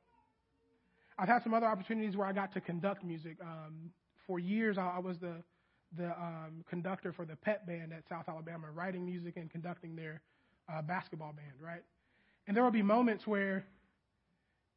I've 1.21 1.27
had 1.27 1.43
some 1.43 1.53
other 1.53 1.67
opportunities 1.67 2.17
where 2.17 2.25
I 2.25 2.33
got 2.33 2.51
to 2.53 2.61
conduct 2.61 3.03
music. 3.03 3.37
Um, 3.43 3.91
for 4.25 4.39
years, 4.39 4.79
I, 4.79 4.93
I 4.95 4.99
was 4.99 5.19
the 5.19 5.35
the 5.95 6.07
um, 6.07 6.63
conductor 6.69 7.11
for 7.13 7.25
the 7.25 7.35
pep 7.35 7.67
band 7.67 7.93
at 7.93 8.03
South 8.09 8.27
Alabama, 8.27 8.67
writing 8.73 9.05
music 9.05 9.35
and 9.35 9.51
conducting 9.51 9.95
their 9.95 10.21
uh, 10.71 10.81
basketball 10.81 11.33
band, 11.33 11.61
right? 11.61 11.83
And 12.47 12.55
there 12.55 12.63
would 12.63 12.73
be 12.73 12.81
moments 12.81 13.27
where 13.27 13.65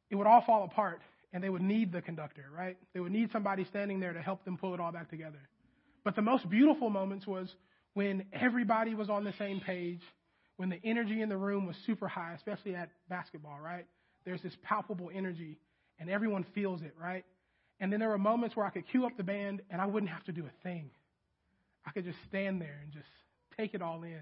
it 0.09 0.15
would 0.15 0.27
all 0.27 0.41
fall 0.41 0.65
apart 0.65 0.99
and 1.31 1.41
they 1.41 1.49
would 1.49 1.61
need 1.61 1.93
the 1.93 2.01
conductor, 2.01 2.43
right? 2.55 2.77
They 2.93 2.99
would 2.99 3.13
need 3.13 3.31
somebody 3.31 3.63
standing 3.63 4.01
there 4.01 4.11
to 4.11 4.21
help 4.21 4.43
them 4.43 4.57
pull 4.57 4.73
it 4.73 4.81
all 4.81 4.91
back 4.91 5.09
together. 5.09 5.39
But 6.03 6.17
the 6.17 6.21
most 6.21 6.49
beautiful 6.49 6.89
moments 6.89 7.25
was 7.25 7.47
when 7.93 8.25
everybody 8.33 8.93
was 8.93 9.09
on 9.09 9.23
the 9.23 9.33
same 9.39 9.61
page, 9.61 10.01
when 10.57 10.69
the 10.69 10.81
energy 10.83 11.21
in 11.21 11.29
the 11.29 11.37
room 11.37 11.65
was 11.65 11.77
super 11.85 12.09
high, 12.09 12.33
especially 12.35 12.75
at 12.75 12.89
basketball, 13.07 13.57
right? 13.61 13.85
There's 14.25 14.41
this 14.41 14.57
palpable 14.63 15.09
energy 15.13 15.57
and 15.99 16.09
everyone 16.09 16.45
feels 16.53 16.81
it, 16.81 16.93
right? 17.01 17.25
And 17.79 17.91
then 17.91 17.99
there 17.99 18.09
were 18.09 18.17
moments 18.17 18.55
where 18.55 18.65
I 18.65 18.69
could 18.69 18.87
cue 18.87 19.05
up 19.05 19.17
the 19.17 19.23
band 19.23 19.61
and 19.69 19.81
I 19.81 19.85
wouldn't 19.85 20.11
have 20.11 20.23
to 20.25 20.31
do 20.31 20.45
a 20.45 20.63
thing. 20.63 20.89
I 21.85 21.91
could 21.91 22.05
just 22.05 22.17
stand 22.27 22.61
there 22.61 22.79
and 22.83 22.91
just 22.91 23.07
take 23.57 23.73
it 23.73 23.81
all 23.81 24.03
in 24.03 24.21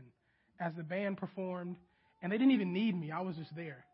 as 0.59 0.74
the 0.76 0.84
band 0.84 1.17
performed. 1.17 1.78
And 2.21 2.32
they 2.32 2.38
didn't 2.38 2.53
even 2.53 2.74
need 2.74 2.99
me, 2.99 3.11
I 3.11 3.21
was 3.21 3.36
just 3.36 3.55
there. 3.55 3.86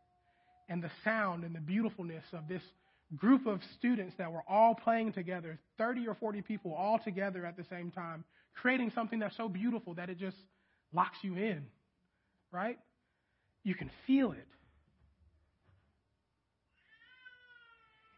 And 0.69 0.83
the 0.83 0.91
sound 1.03 1.43
and 1.43 1.55
the 1.55 1.59
beautifulness 1.59 2.23
of 2.31 2.47
this 2.47 2.61
group 3.15 3.47
of 3.47 3.59
students 3.77 4.15
that 4.17 4.31
were 4.31 4.43
all 4.47 4.75
playing 4.75 5.13
together, 5.13 5.59
30 5.77 6.07
or 6.07 6.13
40 6.15 6.41
people 6.43 6.73
all 6.73 6.99
together 6.99 7.45
at 7.45 7.57
the 7.57 7.65
same 7.69 7.91
time, 7.91 8.23
creating 8.61 8.91
something 8.93 9.19
that's 9.19 9.35
so 9.35 9.49
beautiful 9.49 9.95
that 9.95 10.09
it 10.09 10.19
just 10.19 10.37
locks 10.93 11.17
you 11.23 11.35
in, 11.35 11.65
right? 12.51 12.77
You 13.63 13.73
can 13.73 13.89
feel 14.05 14.31
it. 14.31 14.47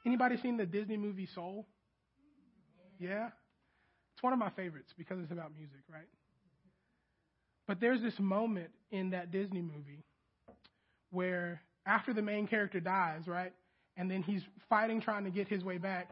Anybody 0.05 0.37
seen 0.37 0.57
the 0.57 0.65
Disney 0.65 0.97
movie 0.97 1.27
Soul? 1.33 1.67
Yeah? 2.99 3.29
It's 4.13 4.23
one 4.23 4.33
of 4.33 4.39
my 4.39 4.49
favorites 4.51 4.93
because 4.97 5.19
it's 5.21 5.31
about 5.31 5.51
music, 5.57 5.81
right? 5.91 6.07
But 7.67 7.79
there's 7.79 8.01
this 8.01 8.19
moment 8.19 8.69
in 8.91 9.11
that 9.11 9.31
Disney 9.31 9.61
movie 9.61 10.03
where 11.11 11.61
after 11.85 12.13
the 12.13 12.21
main 12.21 12.47
character 12.47 12.79
dies, 12.79 13.27
right? 13.27 13.53
And 13.97 14.09
then 14.09 14.23
he's 14.23 14.41
fighting 14.69 15.01
trying 15.01 15.25
to 15.25 15.29
get 15.29 15.47
his 15.47 15.63
way 15.63 15.77
back. 15.77 16.09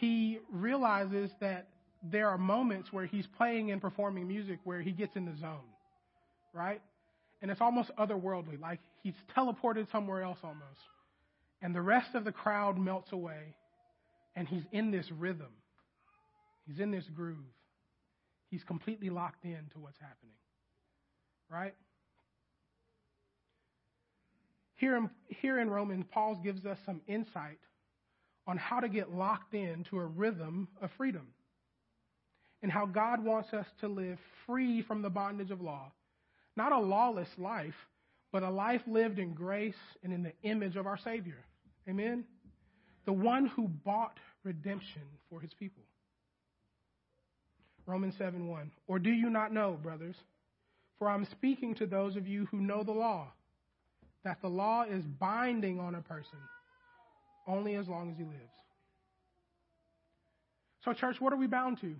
He 0.00 0.38
realizes 0.50 1.30
that 1.40 1.68
there 2.02 2.28
are 2.28 2.38
moments 2.38 2.92
where 2.92 3.06
he's 3.06 3.26
playing 3.36 3.70
and 3.70 3.80
performing 3.80 4.26
music 4.26 4.58
where 4.64 4.80
he 4.80 4.90
gets 4.90 5.16
in 5.16 5.24
the 5.24 5.36
zone, 5.36 5.60
right? 6.52 6.80
And 7.40 7.50
it's 7.50 7.60
almost 7.60 7.90
otherworldly, 7.98 8.60
like 8.60 8.80
he's 9.02 9.14
teleported 9.36 9.90
somewhere 9.92 10.22
else 10.22 10.38
almost. 10.42 10.80
And 11.62 11.74
the 11.74 11.80
rest 11.80 12.14
of 12.14 12.24
the 12.24 12.32
crowd 12.32 12.76
melts 12.76 13.12
away, 13.12 13.54
and 14.34 14.48
he's 14.48 14.64
in 14.72 14.90
this 14.90 15.10
rhythm. 15.12 15.52
He's 16.66 16.80
in 16.80 16.90
this 16.90 17.04
groove. 17.14 17.38
He's 18.50 18.64
completely 18.64 19.10
locked 19.10 19.44
in 19.44 19.70
to 19.72 19.78
what's 19.78 19.98
happening. 19.98 20.34
Right? 21.48 21.74
Here 24.74 24.96
in, 24.96 25.10
here 25.28 25.60
in 25.60 25.70
Romans, 25.70 26.04
Paul 26.10 26.40
gives 26.42 26.66
us 26.66 26.78
some 26.84 27.00
insight 27.06 27.60
on 28.46 28.56
how 28.56 28.80
to 28.80 28.88
get 28.88 29.14
locked 29.14 29.54
into 29.54 29.98
a 29.98 30.04
rhythm 30.04 30.66
of 30.80 30.90
freedom 30.96 31.28
and 32.62 32.72
how 32.72 32.86
God 32.86 33.24
wants 33.24 33.52
us 33.52 33.66
to 33.80 33.88
live 33.88 34.18
free 34.46 34.82
from 34.82 35.02
the 35.02 35.10
bondage 35.10 35.52
of 35.52 35.60
law. 35.60 35.92
Not 36.56 36.72
a 36.72 36.78
lawless 36.78 37.28
life, 37.38 37.74
but 38.32 38.42
a 38.42 38.50
life 38.50 38.82
lived 38.86 39.20
in 39.20 39.34
grace 39.34 39.74
and 40.02 40.12
in 40.12 40.24
the 40.24 40.32
image 40.42 40.76
of 40.76 40.86
our 40.86 40.98
Savior. 40.98 41.44
Amen? 41.88 42.24
The 43.04 43.12
one 43.12 43.46
who 43.46 43.68
bought 43.68 44.18
redemption 44.44 45.02
for 45.28 45.40
his 45.40 45.52
people. 45.54 45.82
Romans 47.86 48.14
7 48.16 48.46
1. 48.48 48.70
Or 48.86 48.98
do 48.98 49.10
you 49.10 49.28
not 49.28 49.52
know, 49.52 49.78
brothers? 49.82 50.16
For 50.98 51.08
I'm 51.08 51.26
speaking 51.26 51.74
to 51.76 51.86
those 51.86 52.16
of 52.16 52.28
you 52.28 52.46
who 52.46 52.58
know 52.58 52.84
the 52.84 52.92
law, 52.92 53.26
that 54.24 54.40
the 54.40 54.48
law 54.48 54.84
is 54.84 55.04
binding 55.04 55.80
on 55.80 55.96
a 55.96 56.00
person 56.00 56.38
only 57.46 57.74
as 57.74 57.88
long 57.88 58.10
as 58.10 58.16
he 58.16 58.22
lives. 58.22 58.36
So, 60.84 60.92
church, 60.92 61.20
what 61.20 61.32
are 61.32 61.36
we 61.36 61.46
bound 61.46 61.80
to? 61.80 61.94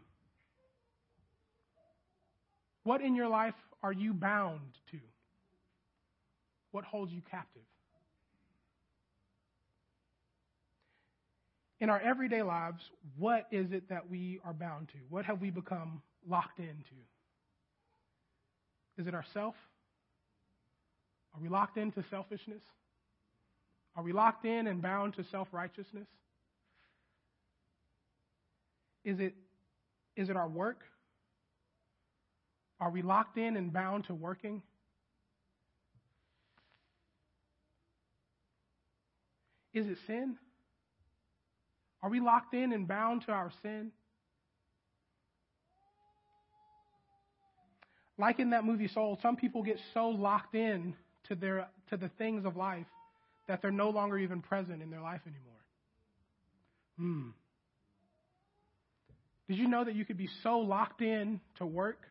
What 2.85 3.01
in 3.01 3.14
your 3.14 3.28
life 3.28 3.55
are 3.83 3.93
you 3.93 4.12
bound 4.12 4.61
to? 4.91 4.99
What 6.70 6.85
holds 6.85 7.12
you 7.12 7.22
captive? 7.30 7.62
In 11.83 11.91
our 11.91 12.01
everyday 12.01 12.43
lives, 12.43 12.80
what 13.18 13.49
is 13.51 13.72
it 13.72 13.89
that 13.89 14.09
we 14.09 14.39
are 14.45 14.53
bound 14.53 14.87
to? 14.91 14.95
What 15.11 15.24
have 15.24 15.41
we 15.41 15.51
become 15.51 16.01
locked 16.28 16.61
into? 16.61 16.95
Is 18.97 19.09
it 19.09 19.14
ourself? 19.14 19.57
Are 21.35 21.41
we 21.43 21.49
locked 21.49 21.78
into 21.78 22.05
selfishness? 22.09 22.62
Are 23.97 24.05
we 24.05 24.12
locked 24.12 24.45
in 24.45 24.68
and 24.68 24.80
bound 24.80 25.14
to 25.14 25.24
self 25.24 25.49
righteousness? 25.51 26.07
Is 29.05 29.18
it, 29.18 29.35
is 30.14 30.30
it 30.30 30.37
our 30.37 30.49
work? 30.49 30.85
Are 32.78 32.93
we 32.93 33.03
locked 33.03 33.39
in 33.39 33.57
and 33.57 33.72
bound 33.72 34.05
to 34.05 34.14
working? 34.14 34.62
Is 39.74 39.89
it 39.89 39.99
sin? 40.07 40.37
Are 42.03 42.11
we 42.11 42.21
locked 42.21 42.55
in 42.55 42.73
and 42.73 42.87
bound 42.87 43.23
to 43.27 43.33
our 43.33 43.51
sin? 43.63 43.93
Like 48.19 48.39
in 48.39 48.51
that 48.51 48.65
movie 48.65 48.89
Soul, 48.89 49.19
some 49.23 49.37
people 49.37 49.63
get 49.63 49.79
so 49.95 50.09
locked 50.09 50.55
in 50.55 50.95
to 51.29 51.35
their 51.35 51.69
to 51.91 51.97
the 51.97 52.09
things 52.19 52.45
of 52.45 52.57
life 52.57 52.87
that 53.49 53.63
they're 53.63 53.71
no 53.71 53.91
longer 53.91 54.19
even 54.19 54.41
present 54.41 54.83
in 54.83 54.91
their 54.91 55.01
life 55.01 55.21
anymore. 55.27 55.53
Hmm. 56.99 57.31
Did 59.49 59.59
you 59.59 59.69
know 59.69 59.85
that 59.85 59.95
you 59.95 60.05
could 60.05 60.17
be 60.17 60.29
so 60.43 60.59
locked 60.59 61.03
in 61.03 61.41
to 61.59 61.67
work 61.67 62.07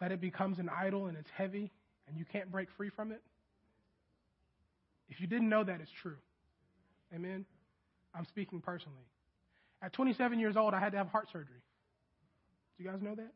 that 0.00 0.12
it 0.12 0.20
becomes 0.20 0.58
an 0.58 0.68
idol 0.68 1.06
and 1.06 1.16
it's 1.16 1.30
heavy 1.30 1.70
and 2.08 2.18
you 2.18 2.24
can't 2.24 2.50
break 2.50 2.68
free 2.76 2.90
from 2.90 3.12
it? 3.12 3.22
If 5.08 5.20
you 5.20 5.26
didn't 5.26 5.48
know 5.48 5.62
that, 5.62 5.80
it's 5.80 5.90
true. 6.02 6.16
Amen. 7.14 7.44
I'm 8.14 8.24
speaking 8.26 8.60
personally. 8.60 9.06
At 9.82 9.92
27 9.92 10.38
years 10.38 10.56
old, 10.56 10.72
I 10.72 10.80
had 10.80 10.92
to 10.92 10.98
have 10.98 11.08
heart 11.08 11.28
surgery. 11.32 11.62
Do 12.76 12.84
you 12.84 12.90
guys 12.90 13.02
know 13.02 13.14
that? 13.14 13.32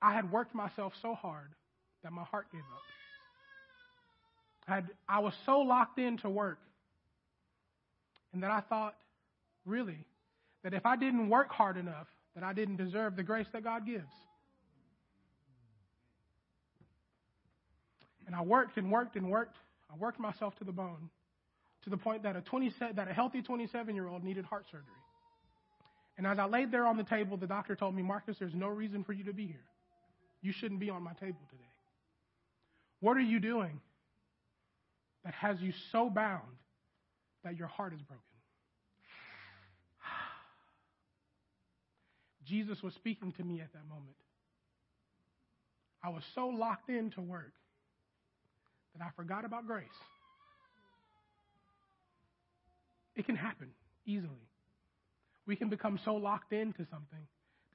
I 0.00 0.14
had 0.14 0.30
worked 0.30 0.54
myself 0.54 0.92
so 1.02 1.14
hard 1.14 1.50
that 2.02 2.12
my 2.12 2.24
heart 2.24 2.46
gave 2.52 2.60
up. 2.60 2.82
I, 4.68 4.74
had, 4.76 4.88
I 5.08 5.18
was 5.18 5.34
so 5.44 5.58
locked 5.60 5.98
into 5.98 6.28
work, 6.28 6.58
and 8.32 8.42
that 8.42 8.50
I 8.50 8.60
thought, 8.60 8.94
really, 9.66 9.98
that 10.62 10.72
if 10.72 10.86
I 10.86 10.96
didn't 10.96 11.28
work 11.28 11.50
hard 11.50 11.76
enough, 11.76 12.06
that 12.34 12.44
I 12.44 12.52
didn't 12.52 12.76
deserve 12.76 13.16
the 13.16 13.22
grace 13.22 13.46
that 13.52 13.64
God 13.64 13.86
gives. 13.86 14.12
And 18.26 18.34
I 18.34 18.42
worked 18.42 18.78
and 18.78 18.90
worked 18.90 19.16
and 19.16 19.30
worked. 19.30 19.56
I 19.92 19.96
worked 19.96 20.18
myself 20.18 20.56
to 20.56 20.64
the 20.64 20.72
bone 20.72 21.10
to 21.84 21.90
the 21.90 21.96
point 21.96 22.22
that 22.22 22.34
a 22.34 22.40
27, 22.40 22.96
that 22.96 23.08
a 23.08 23.12
healthy 23.12 23.42
27 23.42 23.94
year 23.94 24.08
old 24.08 24.24
needed 24.24 24.44
heart 24.44 24.64
surgery. 24.70 24.88
And 26.16 26.26
as 26.26 26.38
I 26.38 26.46
laid 26.46 26.70
there 26.70 26.86
on 26.86 26.96
the 26.96 27.04
table, 27.04 27.36
the 27.36 27.46
doctor 27.46 27.76
told 27.76 27.94
me, 27.94 28.02
Marcus, 28.02 28.36
there's 28.38 28.54
no 28.54 28.68
reason 28.68 29.04
for 29.04 29.12
you 29.12 29.24
to 29.24 29.32
be 29.32 29.46
here. 29.46 29.64
You 30.42 30.52
shouldn't 30.52 30.80
be 30.80 30.90
on 30.90 31.02
my 31.02 31.12
table 31.14 31.40
today. 31.50 31.62
What 33.00 33.16
are 33.16 33.22
you 33.22 33.40
doing 33.40 33.80
that 35.24 35.34
has 35.34 35.60
you 35.60 35.72
so 35.92 36.08
bound 36.08 36.42
that 37.42 37.56
your 37.56 37.66
heart 37.66 37.92
is 37.92 38.00
broken? 38.02 38.22
Jesus 42.46 42.82
was 42.82 42.94
speaking 42.94 43.32
to 43.32 43.42
me 43.42 43.60
at 43.60 43.72
that 43.72 43.86
moment. 43.88 44.16
I 46.02 46.10
was 46.10 46.22
so 46.34 46.48
locked 46.48 46.90
into 46.90 47.20
work 47.20 47.52
that 48.96 49.04
I 49.04 49.10
forgot 49.16 49.44
about 49.44 49.66
grace. 49.66 49.88
It 53.16 53.26
can 53.26 53.36
happen 53.36 53.68
easily. 54.06 54.48
We 55.46 55.56
can 55.56 55.68
become 55.68 55.98
so 56.04 56.14
locked 56.14 56.52
into 56.52 56.86
something 56.90 57.26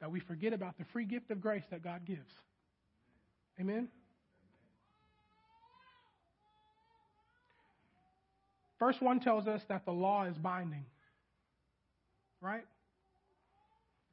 that 0.01 0.11
we 0.11 0.19
forget 0.19 0.53
about 0.53 0.77
the 0.77 0.85
free 0.91 1.05
gift 1.05 1.31
of 1.31 1.41
grace 1.41 1.63
that 1.71 1.83
God 1.83 2.05
gives. 2.05 2.33
Amen? 3.59 3.89
Verse 8.79 8.95
1 8.99 9.19
tells 9.19 9.45
us 9.45 9.61
that 9.67 9.85
the 9.85 9.91
law 9.91 10.23
is 10.23 10.37
binding, 10.37 10.85
right? 12.41 12.63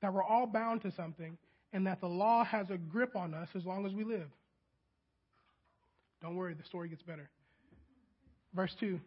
That 0.03 0.13
we're 0.13 0.25
all 0.25 0.47
bound 0.47 0.83
to 0.83 0.93
something 0.93 1.39
and 1.73 1.87
that 1.87 2.01
the 2.01 2.09
law 2.09 2.45
has 2.45 2.71
a 2.71 2.77
grip 2.77 3.15
on 3.15 3.33
us 3.33 3.49
as 3.55 3.65
long 3.65 3.87
as 3.87 3.95
we 3.95 4.03
live. 4.03 4.29
Don't 6.21 6.35
worry, 6.35 6.55
the 6.55 6.65
story 6.65 6.89
gets 6.89 7.03
better. 7.03 7.31
Verse 8.55 8.75
2 8.81 8.99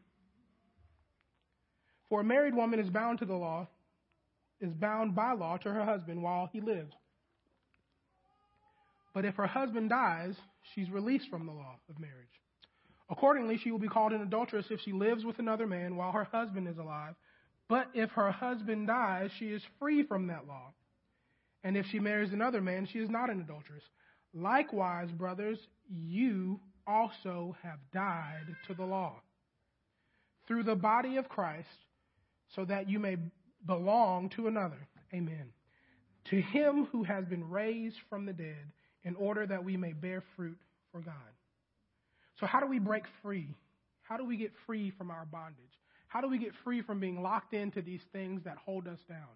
for 2.09 2.21
a 2.21 2.23
married 2.23 2.55
woman 2.55 2.79
is 2.79 2.89
bound 2.89 3.19
to 3.19 3.25
the 3.25 3.35
law 3.35 3.67
is 4.59 4.73
bound 4.73 5.15
by 5.15 5.31
law 5.33 5.57
to 5.57 5.71
her 5.71 5.85
husband 5.85 6.21
while 6.21 6.49
he 6.51 6.59
lives. 6.59 6.93
But 9.13 9.25
if 9.25 9.35
her 9.35 9.47
husband 9.47 9.89
dies, 9.89 10.35
she's 10.73 10.89
released 10.89 11.29
from 11.29 11.45
the 11.45 11.53
law 11.53 11.75
of 11.89 11.99
marriage. 11.99 12.27
Accordingly, 13.09 13.57
she 13.57 13.71
will 13.71 13.79
be 13.79 13.87
called 13.87 14.11
an 14.11 14.21
adulteress 14.21 14.67
if 14.69 14.81
she 14.81 14.91
lives 14.91 15.25
with 15.25 15.39
another 15.39 15.65
man 15.65 15.95
while 15.95 16.11
her 16.11 16.25
husband 16.25 16.67
is 16.67 16.77
alive. 16.77 17.15
But 17.67 17.87
if 17.93 18.11
her 18.11 18.31
husband 18.31 18.87
dies, 18.87 19.31
she 19.39 19.45
is 19.45 19.61
free 19.79 20.03
from 20.03 20.27
that 20.27 20.47
law. 20.47 20.73
And 21.63 21.75
if 21.75 21.85
she 21.87 21.99
marries 21.99 22.33
another 22.33 22.61
man, 22.61 22.87
she 22.91 22.99
is 22.99 23.09
not 23.09 23.29
an 23.29 23.41
adulteress. 23.41 23.83
Likewise, 24.33 25.09
brothers, 25.11 25.57
you 25.89 26.59
also 26.85 27.55
have 27.63 27.79
died 27.93 28.55
to 28.67 28.73
the 28.73 28.85
law 28.85 29.15
through 30.47 30.63
the 30.63 30.75
body 30.75 31.17
of 31.17 31.29
Christ, 31.29 31.67
so 32.55 32.65
that 32.65 32.89
you 32.89 32.99
may 32.99 33.17
belong 33.65 34.29
to 34.29 34.47
another. 34.47 34.87
Amen. 35.13 35.49
To 36.25 36.41
him 36.41 36.87
who 36.91 37.03
has 37.03 37.25
been 37.25 37.49
raised 37.49 37.97
from 38.09 38.25
the 38.25 38.33
dead, 38.33 38.71
in 39.03 39.15
order 39.15 39.45
that 39.45 39.63
we 39.63 39.77
may 39.77 39.93
bear 39.93 40.23
fruit 40.35 40.57
for 40.91 41.01
God. 41.01 41.13
So, 42.39 42.45
how 42.45 42.59
do 42.59 42.67
we 42.67 42.79
break 42.79 43.03
free? 43.21 43.55
How 44.01 44.17
do 44.17 44.25
we 44.25 44.37
get 44.37 44.51
free 44.65 44.91
from 44.97 45.11
our 45.11 45.25
bondage? 45.25 45.55
How 46.07 46.21
do 46.21 46.27
we 46.27 46.37
get 46.37 46.51
free 46.63 46.81
from 46.81 46.99
being 46.99 47.21
locked 47.21 47.53
into 47.53 47.81
these 47.81 48.01
things 48.11 48.41
that 48.45 48.57
hold 48.57 48.87
us 48.87 48.99
down? 49.07 49.27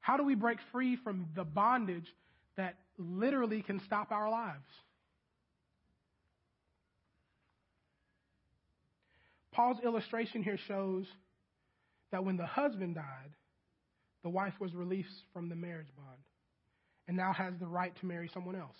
How 0.00 0.16
do 0.16 0.24
we 0.24 0.34
break 0.34 0.58
free 0.70 0.96
from 0.96 1.26
the 1.34 1.44
bondage 1.44 2.06
that 2.56 2.74
literally 2.98 3.62
can 3.62 3.80
stop 3.86 4.12
our 4.12 4.30
lives? 4.30 4.68
Paul's 9.52 9.78
illustration 9.84 10.42
here 10.42 10.58
shows 10.66 11.06
that 12.12 12.24
when 12.24 12.36
the 12.36 12.46
husband 12.46 12.94
died, 12.94 13.32
the 14.22 14.28
wife 14.28 14.54
was 14.60 14.74
released 14.74 15.24
from 15.32 15.48
the 15.48 15.56
marriage 15.56 15.88
bond 15.96 16.18
and 17.08 17.16
now 17.16 17.32
has 17.32 17.54
the 17.58 17.66
right 17.66 17.92
to 17.98 18.06
marry 18.06 18.30
someone 18.32 18.54
else. 18.54 18.76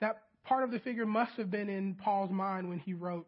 That 0.00 0.22
part 0.44 0.62
of 0.62 0.70
the 0.70 0.78
figure 0.78 1.06
must 1.06 1.32
have 1.38 1.50
been 1.50 1.68
in 1.68 1.94
Paul's 1.94 2.30
mind 2.30 2.68
when 2.68 2.78
he 2.78 2.94
wrote 2.94 3.26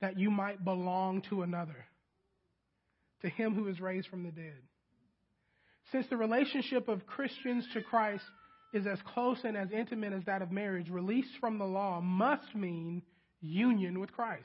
that 0.00 0.18
you 0.18 0.30
might 0.30 0.64
belong 0.64 1.22
to 1.30 1.42
another, 1.42 1.86
to 3.22 3.28
him 3.28 3.54
who 3.54 3.66
is 3.68 3.80
raised 3.80 4.08
from 4.08 4.22
the 4.22 4.30
dead. 4.30 4.60
Since 5.90 6.06
the 6.08 6.16
relationship 6.16 6.88
of 6.88 7.06
Christians 7.06 7.66
to 7.72 7.82
Christ 7.82 8.24
is 8.72 8.86
as 8.86 8.98
close 9.14 9.38
and 9.44 9.56
as 9.56 9.70
intimate 9.72 10.12
as 10.12 10.24
that 10.26 10.42
of 10.42 10.52
marriage, 10.52 10.90
release 10.90 11.28
from 11.40 11.58
the 11.58 11.64
law 11.64 12.00
must 12.00 12.54
mean 12.54 13.02
union 13.40 14.00
with 14.00 14.12
Christ. 14.12 14.44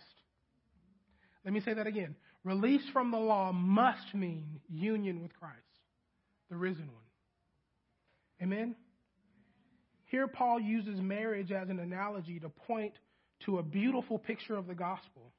Let 1.43 1.53
me 1.53 1.59
say 1.59 1.73
that 1.73 1.87
again. 1.87 2.15
Release 2.43 2.83
from 2.91 3.11
the 3.11 3.19
law 3.19 3.51
must 3.51 4.13
mean 4.13 4.59
union 4.69 5.21
with 5.21 5.31
Christ, 5.39 5.55
the 6.49 6.55
risen 6.55 6.87
one. 6.87 6.95
Amen? 8.41 8.75
Here, 10.05 10.27
Paul 10.27 10.59
uses 10.59 10.99
marriage 10.99 11.51
as 11.51 11.69
an 11.69 11.79
analogy 11.79 12.39
to 12.39 12.49
point 12.49 12.93
to 13.45 13.59
a 13.59 13.63
beautiful 13.63 14.17
picture 14.17 14.57
of 14.57 14.67
the 14.67 14.73
gospel. 14.73 15.31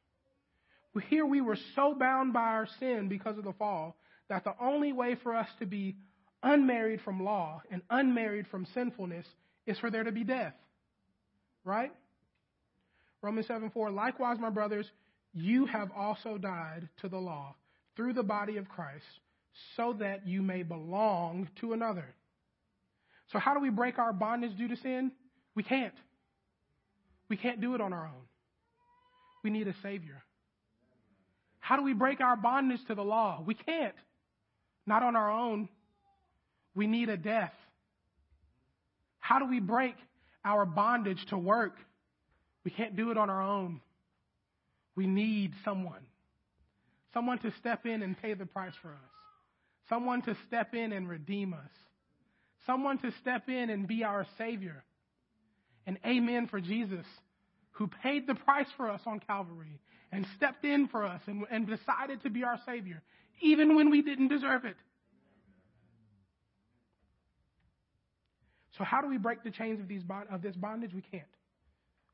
Here, 1.08 1.26
we 1.26 1.40
were 1.40 1.58
so 1.74 1.94
bound 1.94 2.32
by 2.32 2.40
our 2.40 2.68
sin 2.78 3.08
because 3.08 3.36
of 3.36 3.44
the 3.44 3.52
fall 3.54 3.96
that 4.28 4.44
the 4.44 4.54
only 4.60 4.92
way 4.92 5.16
for 5.22 5.34
us 5.34 5.48
to 5.58 5.66
be 5.66 5.96
unmarried 6.42 7.00
from 7.02 7.22
law 7.22 7.62
and 7.70 7.82
unmarried 7.90 8.46
from 8.48 8.66
sinfulness 8.74 9.26
is 9.66 9.78
for 9.78 9.90
there 9.90 10.04
to 10.04 10.12
be 10.12 10.24
death. 10.24 10.54
Right? 11.64 11.92
Romans 13.22 13.46
7 13.46 13.70
4, 13.70 13.90
likewise, 13.90 14.38
my 14.38 14.50
brothers, 14.50 14.90
you 15.34 15.66
have 15.66 15.90
also 15.96 16.38
died 16.38 16.88
to 17.00 17.08
the 17.08 17.18
law 17.18 17.54
through 17.96 18.14
the 18.14 18.22
body 18.22 18.56
of 18.56 18.68
Christ, 18.68 19.04
so 19.76 19.94
that 19.98 20.26
you 20.26 20.42
may 20.42 20.62
belong 20.62 21.48
to 21.60 21.72
another. 21.72 22.14
So, 23.32 23.38
how 23.38 23.54
do 23.54 23.60
we 23.60 23.70
break 23.70 23.98
our 23.98 24.12
bondage 24.12 24.56
due 24.56 24.68
to 24.68 24.76
sin? 24.76 25.12
We 25.54 25.62
can't. 25.62 25.94
We 27.28 27.36
can't 27.36 27.60
do 27.60 27.74
it 27.74 27.80
on 27.80 27.92
our 27.92 28.04
own. 28.04 28.22
We 29.42 29.50
need 29.50 29.68
a 29.68 29.74
Savior. 29.82 30.22
How 31.60 31.76
do 31.76 31.82
we 31.82 31.92
break 31.92 32.20
our 32.20 32.36
bondage 32.36 32.80
to 32.88 32.94
the 32.94 33.04
law? 33.04 33.42
We 33.44 33.54
can't. 33.54 33.94
Not 34.86 35.02
on 35.02 35.16
our 35.16 35.30
own. 35.30 35.68
We 36.74 36.86
need 36.86 37.08
a 37.08 37.16
death. 37.16 37.52
How 39.20 39.38
do 39.38 39.46
we 39.46 39.60
break 39.60 39.94
our 40.44 40.66
bondage 40.66 41.24
to 41.26 41.38
work? 41.38 41.74
We 42.64 42.70
can't 42.70 42.96
do 42.96 43.10
it 43.10 43.18
on 43.18 43.30
our 43.30 43.42
own. 43.42 43.80
We 44.94 45.06
need 45.06 45.52
someone. 45.64 46.06
Someone 47.14 47.38
to 47.40 47.52
step 47.58 47.86
in 47.86 48.02
and 48.02 48.20
pay 48.20 48.34
the 48.34 48.46
price 48.46 48.74
for 48.80 48.88
us. 48.88 49.12
Someone 49.88 50.22
to 50.22 50.36
step 50.46 50.74
in 50.74 50.92
and 50.92 51.08
redeem 51.08 51.54
us. 51.54 51.70
Someone 52.66 52.98
to 52.98 53.12
step 53.20 53.48
in 53.48 53.70
and 53.70 53.86
be 53.86 54.04
our 54.04 54.26
Savior. 54.38 54.84
And 55.86 55.98
amen 56.06 56.46
for 56.46 56.60
Jesus, 56.60 57.04
who 57.72 57.88
paid 58.02 58.26
the 58.26 58.34
price 58.34 58.68
for 58.76 58.88
us 58.88 59.00
on 59.06 59.20
Calvary 59.20 59.80
and 60.12 60.26
stepped 60.36 60.64
in 60.64 60.88
for 60.88 61.04
us 61.04 61.20
and, 61.26 61.44
and 61.50 61.66
decided 61.66 62.22
to 62.22 62.30
be 62.30 62.44
our 62.44 62.58
Savior, 62.64 63.02
even 63.40 63.74
when 63.74 63.90
we 63.90 64.02
didn't 64.02 64.28
deserve 64.28 64.64
it. 64.64 64.76
So, 68.78 68.84
how 68.84 69.00
do 69.00 69.08
we 69.08 69.18
break 69.18 69.42
the 69.42 69.50
chains 69.50 69.80
of, 69.80 69.88
these, 69.88 70.02
of 70.30 70.42
this 70.42 70.54
bondage? 70.56 70.94
We 70.94 71.02
can't. 71.02 71.24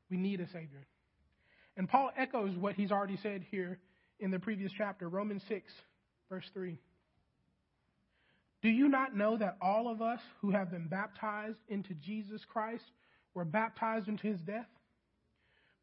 We 0.09 0.17
need 0.17 0.41
a 0.41 0.47
Savior. 0.47 0.85
And 1.77 1.87
Paul 1.87 2.11
echoes 2.17 2.55
what 2.57 2.75
he's 2.75 2.91
already 2.91 3.17
said 3.17 3.45
here 3.49 3.79
in 4.19 4.31
the 4.31 4.39
previous 4.39 4.71
chapter, 4.77 5.07
Romans 5.07 5.43
6, 5.47 5.71
verse 6.29 6.49
3. 6.53 6.77
Do 8.61 8.69
you 8.69 8.89
not 8.89 9.15
know 9.15 9.37
that 9.37 9.57
all 9.61 9.89
of 9.89 10.01
us 10.01 10.19
who 10.41 10.51
have 10.51 10.71
been 10.71 10.87
baptized 10.87 11.59
into 11.69 11.93
Jesus 11.93 12.41
Christ 12.45 12.83
were 13.33 13.45
baptized 13.45 14.09
into 14.09 14.27
his 14.27 14.41
death? 14.41 14.67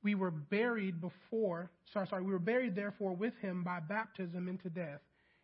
We 0.03 0.15
were 0.15 0.31
buried 0.31 1.01
before, 1.01 1.71
sorry, 1.93 2.07
sorry, 2.07 2.23
we 2.23 2.33
were 2.33 2.39
buried 2.39 2.77
therefore 2.77 3.15
with 3.15 3.35
him 3.41 3.65
by 3.65 3.81
baptism 3.81 4.49
into 4.49 4.69
death, 4.69 5.01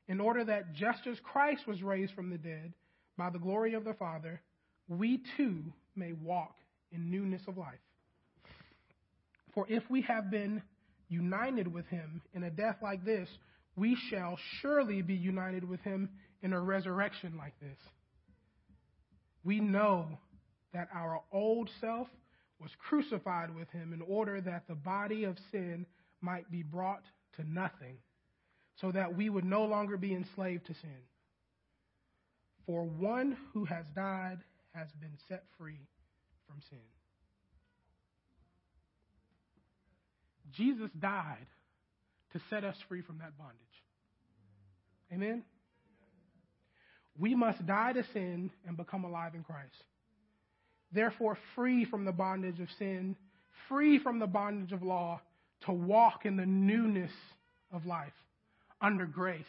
in 0.08 0.20
order 0.20 0.44
that 0.44 0.74
just 0.74 1.06
as 1.06 1.18
Christ 1.20 1.66
was 1.66 1.82
raised 1.82 2.12
from 2.12 2.28
the 2.28 2.38
dead 2.38 2.74
by 3.16 3.30
the 3.30 3.38
glory 3.38 3.74
of 3.74 3.84
the 3.84 3.94
Father, 3.94 4.42
we 4.88 5.22
too 5.36 5.64
may 5.96 6.12
walk 6.12 6.56
in 6.90 7.10
newness 7.10 7.42
of 7.48 7.56
life. 7.56 7.80
For 9.54 9.66
if 9.68 9.82
we 9.90 10.02
have 10.02 10.30
been 10.30 10.62
united 11.08 11.68
with 11.68 11.86
him 11.86 12.22
in 12.34 12.42
a 12.42 12.50
death 12.50 12.76
like 12.82 13.04
this, 13.04 13.28
we 13.76 13.96
shall 14.10 14.38
surely 14.60 15.02
be 15.02 15.14
united 15.14 15.68
with 15.68 15.80
him 15.80 16.08
in 16.42 16.52
a 16.52 16.60
resurrection 16.60 17.34
like 17.36 17.58
this. 17.60 17.78
We 19.44 19.60
know 19.60 20.18
that 20.72 20.88
our 20.94 21.20
old 21.32 21.70
self 21.80 22.08
was 22.60 22.70
crucified 22.88 23.54
with 23.54 23.68
him 23.70 23.92
in 23.92 24.02
order 24.02 24.40
that 24.40 24.64
the 24.68 24.74
body 24.74 25.24
of 25.24 25.36
sin 25.50 25.86
might 26.20 26.50
be 26.50 26.62
brought 26.62 27.02
to 27.36 27.44
nothing, 27.50 27.96
so 28.80 28.92
that 28.92 29.16
we 29.16 29.28
would 29.28 29.44
no 29.44 29.64
longer 29.64 29.96
be 29.96 30.14
enslaved 30.14 30.66
to 30.66 30.74
sin. 30.74 31.02
For 32.66 32.84
one 32.84 33.36
who 33.52 33.64
has 33.64 33.84
died 33.94 34.38
has 34.74 34.88
been 35.00 35.18
set 35.28 35.44
free 35.58 35.80
from 36.46 36.60
sin. 36.70 36.78
Jesus 40.52 40.90
died 40.98 41.46
to 42.32 42.40
set 42.50 42.64
us 42.64 42.76
free 42.88 43.02
from 43.02 43.18
that 43.18 43.36
bondage. 43.38 43.58
Amen? 45.12 45.42
We 47.18 47.34
must 47.34 47.64
die 47.66 47.92
to 47.92 48.04
sin 48.12 48.50
and 48.66 48.76
become 48.76 49.04
alive 49.04 49.34
in 49.34 49.42
Christ. 49.42 49.84
Therefore, 50.92 51.38
free 51.54 51.84
from 51.84 52.04
the 52.04 52.12
bondage 52.12 52.60
of 52.60 52.68
sin, 52.78 53.16
free 53.68 53.98
from 53.98 54.18
the 54.18 54.26
bondage 54.26 54.72
of 54.72 54.82
law, 54.82 55.20
to 55.66 55.72
walk 55.72 56.24
in 56.24 56.36
the 56.36 56.46
newness 56.46 57.12
of 57.72 57.86
life 57.86 58.12
under 58.80 59.06
grace. 59.06 59.44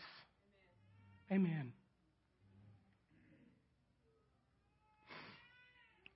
Amen. 1.32 1.74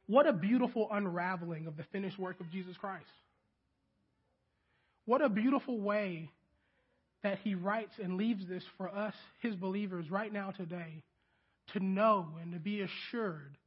What 0.05 0.27
a 0.27 0.33
beautiful 0.33 0.87
unraveling 0.91 1.67
of 1.67 1.75
the 1.75 1.83
finished 1.91 2.17
work 2.17 2.39
of 2.39 2.49
Jesus 2.51 2.77
Christ. 2.77 3.05
What 5.07 5.21
a 5.21 5.29
beautiful 5.29 5.79
way 5.79 6.29
that 7.23 7.39
he 7.41 7.55
writes 7.55 7.93
and 8.03 8.17
leaves 8.17 8.45
this 8.45 8.63
for 8.77 8.89
us, 8.89 9.13
his 9.39 9.55
believers, 9.55 10.11
right 10.11 10.31
now 10.31 10.51
today, 10.51 11.01
to 11.71 11.79
know 11.79 12.27
and 12.41 12.51
to 12.51 12.59
be 12.59 12.81
assured 12.81 13.57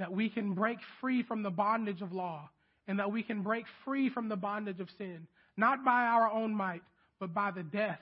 that 0.00 0.12
we 0.12 0.28
can 0.28 0.54
break 0.54 0.78
free 1.00 1.22
from 1.22 1.44
the 1.44 1.50
bondage 1.50 2.02
of 2.02 2.12
law 2.12 2.50
and 2.88 2.98
that 2.98 3.12
we 3.12 3.22
can 3.22 3.42
break 3.42 3.64
free 3.84 4.10
from 4.10 4.28
the 4.28 4.34
bondage 4.34 4.80
of 4.80 4.88
sin, 4.98 5.28
not 5.56 5.84
by 5.84 6.02
our 6.02 6.32
own 6.32 6.52
might, 6.52 6.82
but 7.20 7.32
by 7.32 7.52
the 7.52 7.62
death 7.62 8.00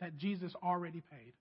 that 0.00 0.16
Jesus 0.16 0.52
already 0.62 1.02
paid. 1.10 1.32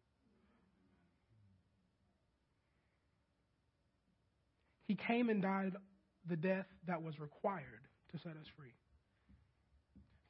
He 4.87 4.95
came 4.95 5.29
and 5.29 5.43
died 5.43 5.75
the 6.27 6.37
death 6.37 6.65
that 6.87 7.03
was 7.03 7.19
required 7.19 7.85
to 8.13 8.17
set 8.17 8.31
us 8.31 8.47
free 8.57 8.73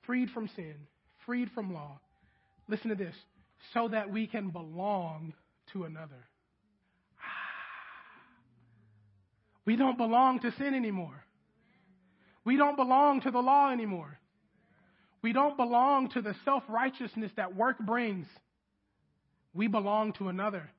freed 0.08 0.32
from 0.32 0.50
sin, 0.56 0.76
freed 1.26 1.52
from 1.52 1.72
law. 1.74 2.00
Listen 2.68 2.90
to 2.90 2.96
this 2.96 3.16
so 3.74 3.90
that 3.90 4.10
we 4.12 4.26
can 4.26 4.50
belong 4.50 5.34
to 5.74 5.84
another. 5.84 6.26
Ah. 7.20 8.24
We 9.66 9.76
don't 9.76 9.98
belong 9.98 10.40
to 10.40 10.52
sin 10.58 10.74
anymore. 10.74 11.24
We 12.44 12.58
don't 12.58 12.78
belong 12.78 13.22
to 13.22 13.32
the 13.32 13.40
law 13.40 13.72
anymore. 13.72 14.18
We 15.22 15.34
don't 15.34 15.58
belong 15.58 16.10
to 16.12 16.22
the 16.22 16.36
self 16.46 16.64
righteousness 16.70 17.32
that 17.36 17.56
work 17.56 17.78
brings. 17.80 18.26
We 19.54 19.68
belong 19.68 20.14
to 20.14 20.30
another 20.30 20.70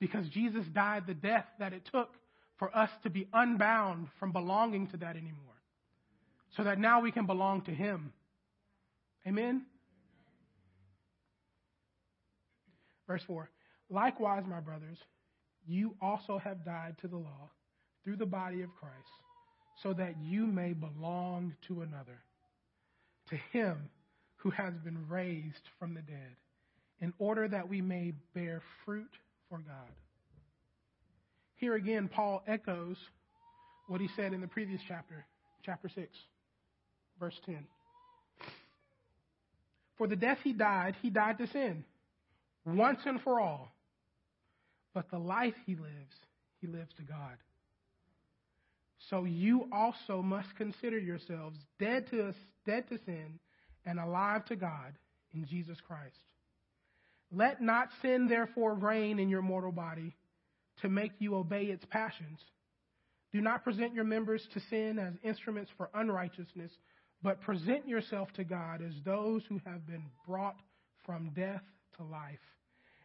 because 0.00 0.28
Jesus 0.28 0.66
died 0.74 1.04
the 1.06 1.14
death 1.14 1.46
that 1.58 1.72
it 1.72 1.88
took 1.92 2.10
for 2.58 2.76
us 2.76 2.90
to 3.04 3.10
be 3.10 3.28
unbound 3.32 4.08
from 4.18 4.32
belonging 4.32 4.88
to 4.88 4.96
that 4.98 5.16
anymore. 5.16 5.59
So 6.56 6.64
that 6.64 6.78
now 6.78 7.00
we 7.00 7.12
can 7.12 7.26
belong 7.26 7.62
to 7.62 7.70
Him. 7.70 8.12
Amen? 9.26 9.62
Verse 13.06 13.22
4 13.26 13.50
Likewise, 13.88 14.44
my 14.46 14.60
brothers, 14.60 14.98
you 15.66 15.94
also 16.00 16.38
have 16.38 16.64
died 16.64 16.96
to 17.00 17.08
the 17.08 17.16
law 17.16 17.50
through 18.04 18.16
the 18.16 18.26
body 18.26 18.62
of 18.62 18.70
Christ, 18.78 18.94
so 19.82 19.92
that 19.94 20.14
you 20.22 20.46
may 20.46 20.72
belong 20.72 21.54
to 21.68 21.82
another, 21.82 22.22
to 23.28 23.36
Him 23.52 23.90
who 24.36 24.50
has 24.50 24.74
been 24.84 25.06
raised 25.08 25.68
from 25.78 25.94
the 25.94 26.02
dead, 26.02 26.36
in 27.00 27.12
order 27.18 27.48
that 27.48 27.68
we 27.68 27.80
may 27.80 28.12
bear 28.34 28.62
fruit 28.84 29.10
for 29.48 29.58
God. 29.58 29.90
Here 31.56 31.74
again, 31.74 32.08
Paul 32.08 32.42
echoes 32.46 32.96
what 33.88 34.00
he 34.00 34.08
said 34.16 34.32
in 34.32 34.40
the 34.40 34.46
previous 34.46 34.80
chapter, 34.86 35.26
chapter 35.62 35.88
6, 35.88 36.06
verse 37.20 37.38
10. 37.46 37.58
For 39.98 40.06
the 40.06 40.16
death 40.16 40.38
he 40.42 40.54
died, 40.54 40.96
he 41.02 41.10
died 41.10 41.38
to 41.38 41.46
sin, 41.48 41.84
once 42.64 43.00
and 43.04 43.20
for 43.20 43.38
all. 43.38 43.70
But 44.94 45.10
the 45.10 45.18
life 45.18 45.54
he 45.66 45.76
lives, 45.76 46.16
he 46.60 46.66
lives 46.66 46.92
to 46.96 47.02
God. 47.02 47.36
So 49.08 49.24
you 49.24 49.68
also 49.72 50.22
must 50.22 50.48
consider 50.56 50.98
yourselves 50.98 51.58
dead 51.78 52.08
to, 52.10 52.34
dead 52.66 52.88
to 52.88 52.98
sin 53.04 53.38
and 53.86 53.98
alive 53.98 54.44
to 54.46 54.56
God 54.56 54.94
in 55.34 55.46
Jesus 55.46 55.78
Christ. 55.86 56.16
Let 57.32 57.62
not 57.62 57.88
sin 58.02 58.26
therefore 58.28 58.74
reign 58.74 59.18
in 59.18 59.28
your 59.28 59.42
mortal 59.42 59.72
body 59.72 60.16
to 60.82 60.88
make 60.88 61.12
you 61.18 61.36
obey 61.36 61.64
its 61.64 61.84
passions. 61.90 62.40
Do 63.32 63.40
not 63.40 63.64
present 63.64 63.94
your 63.94 64.04
members 64.04 64.46
to 64.54 64.60
sin 64.70 64.98
as 64.98 65.14
instruments 65.22 65.70
for 65.76 65.88
unrighteousness, 65.94 66.72
but 67.22 67.40
present 67.40 67.86
yourself 67.86 68.32
to 68.34 68.44
God 68.44 68.82
as 68.82 68.94
those 69.04 69.42
who 69.48 69.60
have 69.66 69.86
been 69.86 70.04
brought 70.26 70.56
from 71.04 71.30
death 71.34 71.62
to 71.96 72.04
life, 72.04 72.38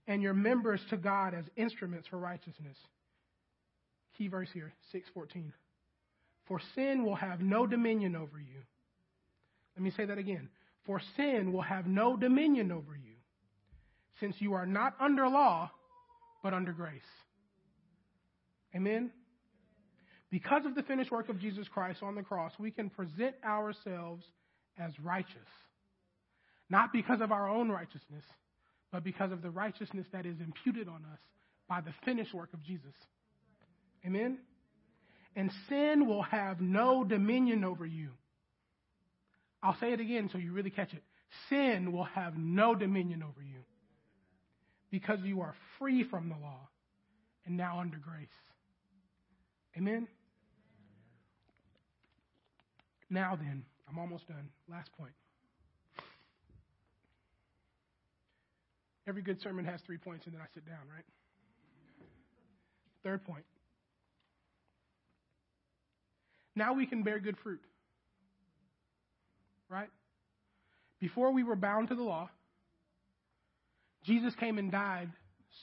and 0.08 0.22
your 0.22 0.34
members 0.34 0.82
to 0.90 0.98
God 0.98 1.34
as 1.34 1.46
instruments 1.56 2.08
for 2.08 2.18
righteousness. 2.18 2.78
Key 4.18 4.28
verse 4.28 4.50
here, 4.54 4.74
614. 4.92 5.54
For 6.48 6.62
sin 6.76 7.04
will 7.04 7.16
have 7.16 7.42
no 7.42 7.66
dominion 7.66 8.16
over 8.16 8.40
you. 8.40 8.62
Let 9.76 9.84
me 9.84 9.92
say 9.92 10.06
that 10.06 10.18
again. 10.18 10.50
For 10.86 11.02
sin 11.18 11.52
will 11.52 11.64
have 11.64 11.88
no 11.88 12.16
dominion 12.16 12.72
over 12.72 12.96
you, 12.96 13.16
since 14.20 14.36
you 14.40 14.54
are 14.54 14.68
not 14.68 14.94
under 15.00 15.28
law, 15.28 15.72
but 16.44 16.54
under 16.54 16.72
grace. 16.72 17.02
Amen? 18.76 19.12
Because 20.36 20.66
of 20.66 20.76
the 20.76 20.84
finished 20.84 21.12
work 21.12 21.30
of 21.30 21.40
Jesus 21.40 21.66
Christ 21.70 22.04
on 22.04 22.14
the 22.14 22.22
cross, 22.22 22.52
we 22.60 22.70
can 22.70 22.90
present 22.90 23.36
ourselves 23.46 24.26
as 24.78 24.92
righteous. 25.00 25.48
Not 26.70 26.92
because 26.92 27.22
of 27.22 27.32
our 27.32 27.48
own 27.48 27.70
righteousness, 27.70 28.26
but 28.92 29.02
because 29.02 29.32
of 29.32 29.42
the 29.42 29.50
righteousness 29.50 30.06
that 30.12 30.26
is 30.26 30.36
imputed 30.42 30.90
on 30.90 31.06
us 31.10 31.20
by 31.70 31.80
the 31.80 31.94
finished 32.04 32.34
work 32.34 32.50
of 32.54 32.62
Jesus. 32.66 32.94
Amen? 34.06 34.40
And 35.38 35.52
sin 35.70 36.06
will 36.06 36.24
have 36.24 36.60
no 36.60 37.06
dominion 37.06 37.64
over 37.64 37.86
you. 37.86 38.10
I'll 39.64 39.80
say 39.80 39.94
it 39.94 40.02
again 40.02 40.30
so 40.34 40.38
you 40.38 40.52
really 40.52 40.70
catch 40.70 40.94
it. 40.94 41.04
Sin 41.48 41.94
will 41.94 42.04
have 42.04 42.38
no 42.38 42.76
dominion 42.76 43.24
over 43.24 43.42
you 43.42 43.62
because 44.92 45.20
you 45.24 45.40
are 45.40 45.56
free 45.80 46.04
from 46.04 46.28
the 46.28 46.36
law 46.36 46.68
and 47.46 47.56
now 47.56 47.80
under 47.80 47.96
grace. 47.96 48.28
Amen? 49.78 50.10
Now 53.10 53.36
then, 53.36 53.64
I'm 53.90 54.00
almost 54.00 54.28
done. 54.28 54.50
Last 54.70 54.92
point. 54.98 55.14
Every 59.08 59.22
good 59.22 59.40
sermon 59.42 59.66
has 59.66 59.82
three 59.82 59.98
points, 59.98 60.26
and 60.26 60.34
then 60.34 60.42
I 60.42 60.46
sit 60.54 60.66
down, 60.66 60.80
right? 60.92 61.06
Third 63.04 63.24
point. 63.24 63.46
Now 66.56 66.74
we 66.74 66.86
can 66.86 67.04
bear 67.04 67.20
good 67.20 67.38
fruit. 67.38 67.62
Right? 69.70 69.90
Before 71.00 71.32
we 71.32 71.44
were 71.44 71.56
bound 71.56 71.90
to 71.90 71.96
the 71.96 72.04
law, 72.04 72.30
Jesus 74.04 74.34
came 74.36 74.58
and 74.58 74.72
died 74.72 75.12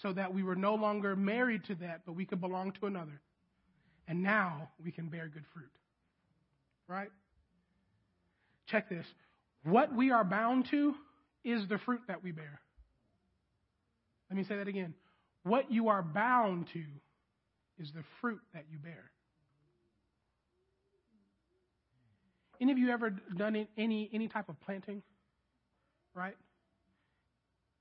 so 0.03 0.13
that 0.13 0.33
we 0.33 0.43
were 0.43 0.57
no 0.57 0.75
longer 0.75 1.17
married 1.17 1.65
to 1.65 1.75
that, 1.77 2.03
but 2.07 2.15
we 2.15 2.25
could 2.25 2.41
belong 2.41 2.73
to 2.73 2.87
another. 2.87 3.21
And 4.07 4.23
now 4.23 4.69
we 4.85 4.91
can 4.91 5.09
bear 5.09 5.29
good 5.29 5.45
fruit. 5.53 5.71
Right? 6.89 7.11
Check 8.73 8.89
this. 8.89 9.07
What 9.65 9.95
we 9.95 10.11
are 10.11 10.25
bound 10.25 10.67
to 10.71 10.95
is 11.45 11.69
the 11.69 11.79
fruit 11.79 12.01
that 12.09 12.25
we 12.25 12.33
bear. 12.33 12.61
Let 14.31 14.37
me 14.39 14.45
say 14.45 14.57
that 14.57 14.67
again. 14.67 14.95
What 15.43 15.71
you 15.71 15.89
are 15.89 16.03
bound 16.03 16.69
to 16.73 16.83
is 17.79 17.93
the 17.95 18.03
fruit 18.23 18.41
that 18.55 18.65
you 18.73 18.79
bear. 18.79 19.11
Any 22.63 22.73
of 22.73 22.79
you 22.79 22.91
ever 22.91 23.11
done 23.11 23.67
any 23.77 24.09
any 24.13 24.29
type 24.29 24.49
of 24.49 24.59
planting, 24.61 25.03
right? 26.15 26.37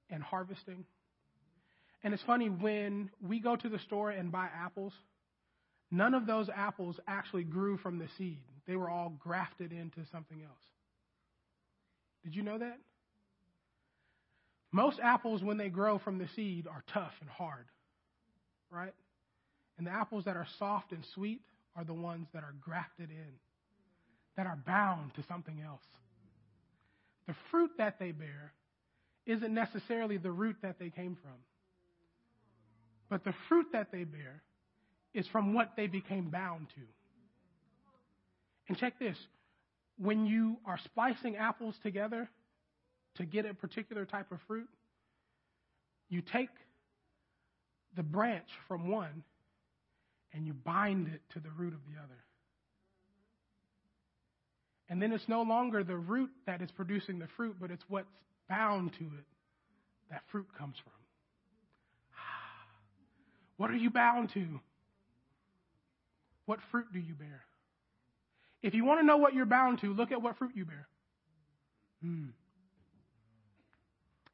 And 0.09 0.21
harvesting? 0.21 0.83
And 2.03 2.13
it's 2.13 2.23
funny 2.23 2.49
when 2.49 3.11
we 3.25 3.39
go 3.39 3.55
to 3.55 3.69
the 3.69 3.79
store 3.79 4.09
and 4.09 4.29
buy 4.31 4.47
apples, 4.53 4.91
none 5.89 6.13
of 6.13 6.25
those 6.25 6.49
apples 6.53 6.99
actually 7.07 7.43
grew 7.43 7.77
from 7.77 7.97
the 7.97 8.07
seed. 8.17 8.41
They 8.67 8.75
were 8.75 8.89
all 8.89 9.13
grafted 9.19 9.71
into 9.71 10.01
something 10.11 10.41
else. 10.41 10.63
Did 12.23 12.35
you 12.35 12.43
know 12.43 12.57
that? 12.57 12.77
Most 14.71 14.99
apples, 15.01 15.43
when 15.43 15.57
they 15.57 15.69
grow 15.69 15.97
from 15.97 16.17
the 16.17 16.27
seed, 16.35 16.67
are 16.67 16.83
tough 16.93 17.13
and 17.19 17.29
hard, 17.29 17.65
right? 18.69 18.93
And 19.77 19.85
the 19.85 19.91
apples 19.91 20.25
that 20.25 20.37
are 20.37 20.47
soft 20.59 20.91
and 20.91 21.03
sweet 21.13 21.41
are 21.75 21.83
the 21.83 21.93
ones 21.93 22.27
that 22.33 22.43
are 22.43 22.53
grafted 22.61 23.09
in, 23.09 23.33
that 24.37 24.45
are 24.45 24.57
bound 24.65 25.13
to 25.15 25.23
something 25.23 25.61
else. 25.65 25.83
The 27.27 27.35
fruit 27.49 27.71
that 27.77 27.99
they 27.99 28.11
bear 28.11 28.53
isn't 29.25 29.53
necessarily 29.53 30.17
the 30.17 30.31
root 30.31 30.55
that 30.61 30.79
they 30.79 30.89
came 30.89 31.17
from, 31.21 31.37
but 33.09 33.23
the 33.23 33.33
fruit 33.49 33.67
that 33.73 33.91
they 33.91 34.03
bear 34.03 34.41
is 35.13 35.27
from 35.27 35.53
what 35.53 35.71
they 35.75 35.87
became 35.87 36.29
bound 36.29 36.67
to. 36.69 36.81
And 38.69 38.77
check 38.77 38.99
this 38.99 39.17
when 40.01 40.25
you 40.25 40.57
are 40.65 40.79
splicing 40.83 41.35
apples 41.35 41.75
together 41.83 42.27
to 43.15 43.25
get 43.25 43.45
a 43.45 43.53
particular 43.53 44.05
type 44.05 44.31
of 44.31 44.39
fruit, 44.47 44.67
you 46.09 46.21
take 46.21 46.49
the 47.95 48.01
branch 48.01 48.47
from 48.67 48.89
one 48.89 49.23
and 50.33 50.47
you 50.47 50.53
bind 50.53 51.07
it 51.07 51.21
to 51.33 51.39
the 51.39 51.49
root 51.57 51.73
of 51.73 51.79
the 51.85 51.99
other. 51.99 52.17
And 54.89 55.01
then 55.01 55.11
it's 55.11 55.27
no 55.27 55.43
longer 55.43 55.83
the 55.83 55.95
root 55.95 56.31
that 56.47 56.61
is 56.61 56.71
producing 56.71 57.19
the 57.19 57.27
fruit, 57.37 57.57
but 57.61 57.69
it's 57.69 57.83
what's 57.87 58.07
bound 58.49 58.93
to 58.93 59.03
it 59.03 59.25
that 60.09 60.23
fruit 60.31 60.47
comes 60.57 60.75
from. 60.83 60.93
What 63.57 63.69
are 63.69 63.77
you 63.77 63.91
bound 63.91 64.31
to? 64.33 64.59
What 66.45 66.59
fruit 66.71 66.87
do 66.91 66.99
you 66.99 67.13
bear? 67.13 67.43
If 68.61 68.73
you 68.73 68.85
want 68.85 68.99
to 68.99 69.05
know 69.05 69.17
what 69.17 69.33
you're 69.33 69.45
bound 69.45 69.79
to, 69.81 69.93
look 69.93 70.11
at 70.11 70.21
what 70.21 70.37
fruit 70.37 70.51
you 70.55 70.65
bear. 70.65 70.87
Hmm. 72.03 72.27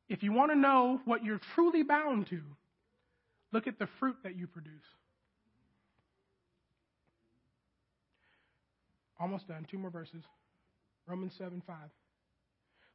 If 0.10 0.24
you 0.24 0.32
want 0.32 0.52
to 0.52 0.58
know 0.58 1.02
what 1.06 1.24
you're 1.24 1.42
truly 1.54 1.84
bound 1.84 2.28
to, 2.28 2.42
look 3.52 3.68
at 3.68 3.80
the 3.80 3.88
fruit 4.00 4.16
that 4.24 4.36
you 4.36 4.48
produce. 4.48 4.72
Almost 9.20 9.48
done. 9.48 9.66
Two 9.70 9.78
more 9.78 9.90
verses. 9.90 10.24
Romans 11.08 11.34
7 11.38 11.62
5. 11.66 11.76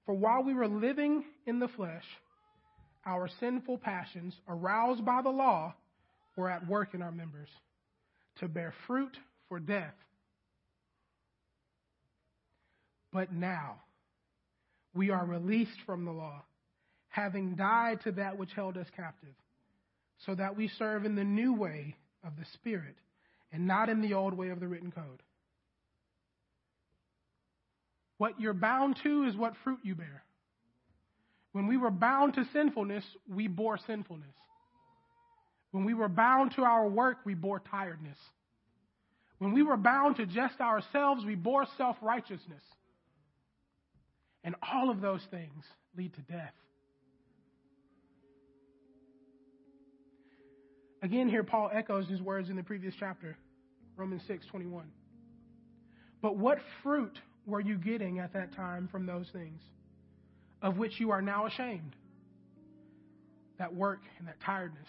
For 0.06 0.14
while 0.14 0.42
we 0.42 0.54
were 0.54 0.68
living 0.68 1.24
in 1.46 1.58
the 1.58 1.68
flesh, 1.68 2.04
our 3.06 3.28
sinful 3.40 3.78
passions, 3.78 4.34
aroused 4.48 5.04
by 5.04 5.22
the 5.22 5.30
law, 5.30 5.74
were 6.36 6.50
at 6.50 6.66
work 6.66 6.94
in 6.94 7.02
our 7.02 7.12
members 7.12 7.48
to 8.36 8.48
bear 8.48 8.72
fruit 8.86 9.16
for 9.48 9.58
death. 9.58 9.94
But 13.12 13.32
now 13.32 13.76
we 14.94 15.10
are 15.10 15.24
released 15.24 15.78
from 15.86 16.04
the 16.04 16.12
law, 16.12 16.42
having 17.08 17.54
died 17.56 18.00
to 18.02 18.12
that 18.12 18.38
which 18.38 18.52
held 18.54 18.76
us 18.76 18.88
captive. 18.96 19.34
so 20.26 20.34
that 20.36 20.56
we 20.56 20.68
serve 20.68 21.04
in 21.04 21.16
the 21.16 21.24
new 21.24 21.52
way 21.52 21.96
of 22.24 22.32
the 22.38 22.44
Spirit 22.54 22.94
and 23.52 23.66
not 23.66 23.88
in 23.88 24.00
the 24.00 24.14
old 24.14 24.34
way 24.34 24.50
of 24.50 24.60
the 24.60 24.68
written 24.68 24.92
code. 24.92 25.22
What 28.18 28.40
you're 28.40 28.54
bound 28.54 28.96
to 29.02 29.24
is 29.24 29.36
what 29.36 29.54
fruit 29.64 29.80
you 29.82 29.96
bear. 29.96 30.22
When 31.52 31.66
we 31.66 31.76
were 31.76 31.90
bound 31.90 32.34
to 32.34 32.44
sinfulness, 32.52 33.04
we 33.28 33.48
bore 33.48 33.78
sinfulness. 33.78 34.34
When 35.72 35.84
we 35.84 35.94
were 35.94 36.08
bound 36.08 36.52
to 36.56 36.62
our 36.62 36.88
work, 36.88 37.18
we 37.24 37.34
bore 37.34 37.60
tiredness. 37.60 38.18
When 39.38 39.52
we 39.52 39.62
were 39.62 39.76
bound 39.76 40.16
to 40.16 40.26
just 40.26 40.60
ourselves, 40.60 41.24
we 41.24 41.34
bore 41.34 41.66
self 41.76 41.96
righteousness. 42.00 42.62
And 44.44 44.54
all 44.72 44.90
of 44.90 45.00
those 45.00 45.22
things 45.30 45.64
lead 45.96 46.12
to 46.14 46.20
death. 46.22 46.52
Again, 51.02 51.28
here 51.28 51.42
Paul 51.42 51.70
echoes 51.72 52.08
his 52.08 52.20
words 52.20 52.48
in 52.48 52.56
the 52.56 52.62
previous 52.62 52.94
chapter, 52.98 53.36
Romans 53.96 54.22
6 54.28 54.46
21. 54.46 54.84
But 56.20 56.36
what 56.36 56.58
fruit 56.82 57.18
were 57.44 57.60
you 57.60 57.76
getting 57.76 58.20
at 58.20 58.32
that 58.34 58.54
time 58.54 58.88
from 58.90 59.04
those 59.04 59.26
things, 59.32 59.60
of 60.62 60.76
which 60.76 61.00
you 61.00 61.10
are 61.10 61.20
now 61.20 61.46
ashamed? 61.46 61.96
That 63.58 63.74
work 63.74 64.00
and 64.18 64.28
that 64.28 64.40
tiredness, 64.44 64.86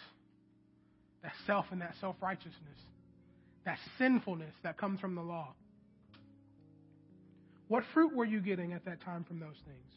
that 1.24 1.34
self 1.48 1.66
and 1.72 1.82
that 1.82 1.96
self 2.00 2.16
righteousness, 2.22 2.54
that 3.66 3.80
sinfulness 3.98 4.54
that 4.62 4.78
comes 4.78 5.00
from 5.00 5.16
the 5.16 5.22
law. 5.22 5.54
What 7.68 7.84
fruit 7.94 8.16
were 8.16 8.26
you 8.26 8.40
getting 8.40 8.74
at 8.74 8.86
that 8.86 9.02
time 9.02 9.24
from 9.24 9.40
those 9.40 9.58
things, 9.66 9.92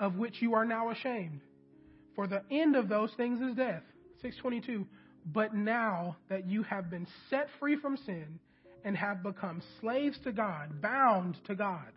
of 0.00 0.16
which 0.16 0.42
you 0.42 0.54
are 0.54 0.64
now 0.64 0.90
ashamed? 0.90 1.40
For 2.14 2.26
the 2.26 2.42
end 2.50 2.76
of 2.76 2.88
those 2.88 3.10
things 3.16 3.40
is 3.40 3.56
death. 3.56 3.82
622. 4.20 4.86
But 5.26 5.54
now 5.54 6.16
that 6.28 6.46
you 6.46 6.62
have 6.64 6.90
been 6.90 7.06
set 7.30 7.48
free 7.58 7.76
from 7.76 7.96
sin 7.96 8.38
and 8.84 8.96
have 8.96 9.22
become 9.22 9.62
slaves 9.80 10.18
to 10.24 10.32
God, 10.32 10.82
bound 10.82 11.36
to 11.46 11.54
God, 11.54 11.92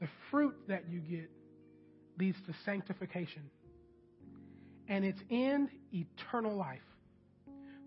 the 0.00 0.08
fruit 0.30 0.54
that 0.68 0.84
you 0.90 1.00
get 1.00 1.30
leads 2.18 2.36
to 2.46 2.54
sanctification. 2.64 3.42
And 4.88 5.04
its 5.04 5.20
end, 5.30 5.68
eternal 5.92 6.56
life. 6.56 6.80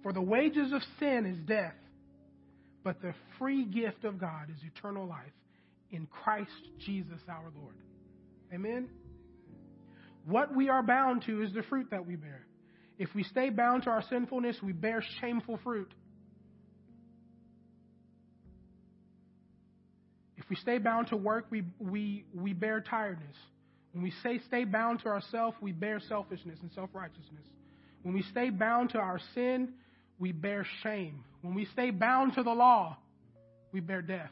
For 0.01 0.13
the 0.13 0.21
wages 0.21 0.71
of 0.73 0.81
sin 0.99 1.25
is 1.25 1.37
death, 1.47 1.75
but 2.83 3.01
the 3.01 3.13
free 3.37 3.65
gift 3.65 4.03
of 4.03 4.19
God 4.19 4.49
is 4.49 4.57
eternal 4.63 5.07
life 5.07 5.31
in 5.93 6.07
Christ 6.07 6.49
Jesus 6.79 7.19
our 7.29 7.51
Lord. 7.57 7.75
Amen? 8.53 8.89
What 10.25 10.55
we 10.55 10.69
are 10.69 10.83
bound 10.83 11.23
to 11.27 11.41
is 11.41 11.53
the 11.53 11.63
fruit 11.63 11.87
that 11.91 12.05
we 12.05 12.15
bear. 12.15 12.45
If 12.97 13.09
we 13.15 13.23
stay 13.23 13.49
bound 13.49 13.83
to 13.83 13.89
our 13.89 14.03
sinfulness, 14.09 14.57
we 14.61 14.73
bear 14.73 15.03
shameful 15.21 15.59
fruit. 15.63 15.91
If 20.37 20.49
we 20.49 20.55
stay 20.57 20.77
bound 20.77 21.07
to 21.07 21.17
work, 21.17 21.45
we, 21.49 21.63
we, 21.79 22.25
we 22.33 22.53
bear 22.53 22.81
tiredness. 22.81 23.35
When 23.93 24.03
we 24.03 24.11
say 24.23 24.39
stay 24.47 24.65
bound 24.65 25.01
to 25.01 25.07
ourselves, 25.07 25.55
we 25.61 25.71
bear 25.71 25.99
selfishness 26.07 26.59
and 26.61 26.71
self 26.73 26.89
righteousness. 26.93 27.43
When 28.01 28.13
we 28.13 28.23
stay 28.23 28.49
bound 28.49 28.89
to 28.91 28.97
our 28.97 29.19
sin, 29.33 29.73
we 30.19 30.31
bear 30.31 30.65
shame. 30.81 31.23
When 31.41 31.53
we 31.53 31.65
stay 31.65 31.91
bound 31.91 32.33
to 32.35 32.43
the 32.43 32.51
law, 32.51 32.97
we 33.71 33.79
bear 33.79 34.01
death. 34.01 34.31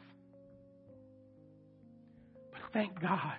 Thank 2.72 3.00
God 3.00 3.38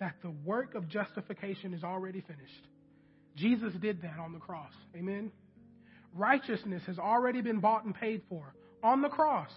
that 0.00 0.14
the 0.22 0.30
work 0.44 0.74
of 0.74 0.88
justification 0.88 1.74
is 1.74 1.84
already 1.84 2.20
finished. 2.20 2.68
Jesus 3.36 3.72
did 3.80 4.02
that 4.02 4.18
on 4.18 4.32
the 4.32 4.38
cross. 4.38 4.72
Amen. 4.96 5.30
Righteousness 6.14 6.82
has 6.86 6.98
already 6.98 7.40
been 7.40 7.60
bought 7.60 7.84
and 7.84 7.94
paid 7.94 8.22
for 8.28 8.54
on 8.82 9.02
the 9.02 9.08
cross. 9.08 9.50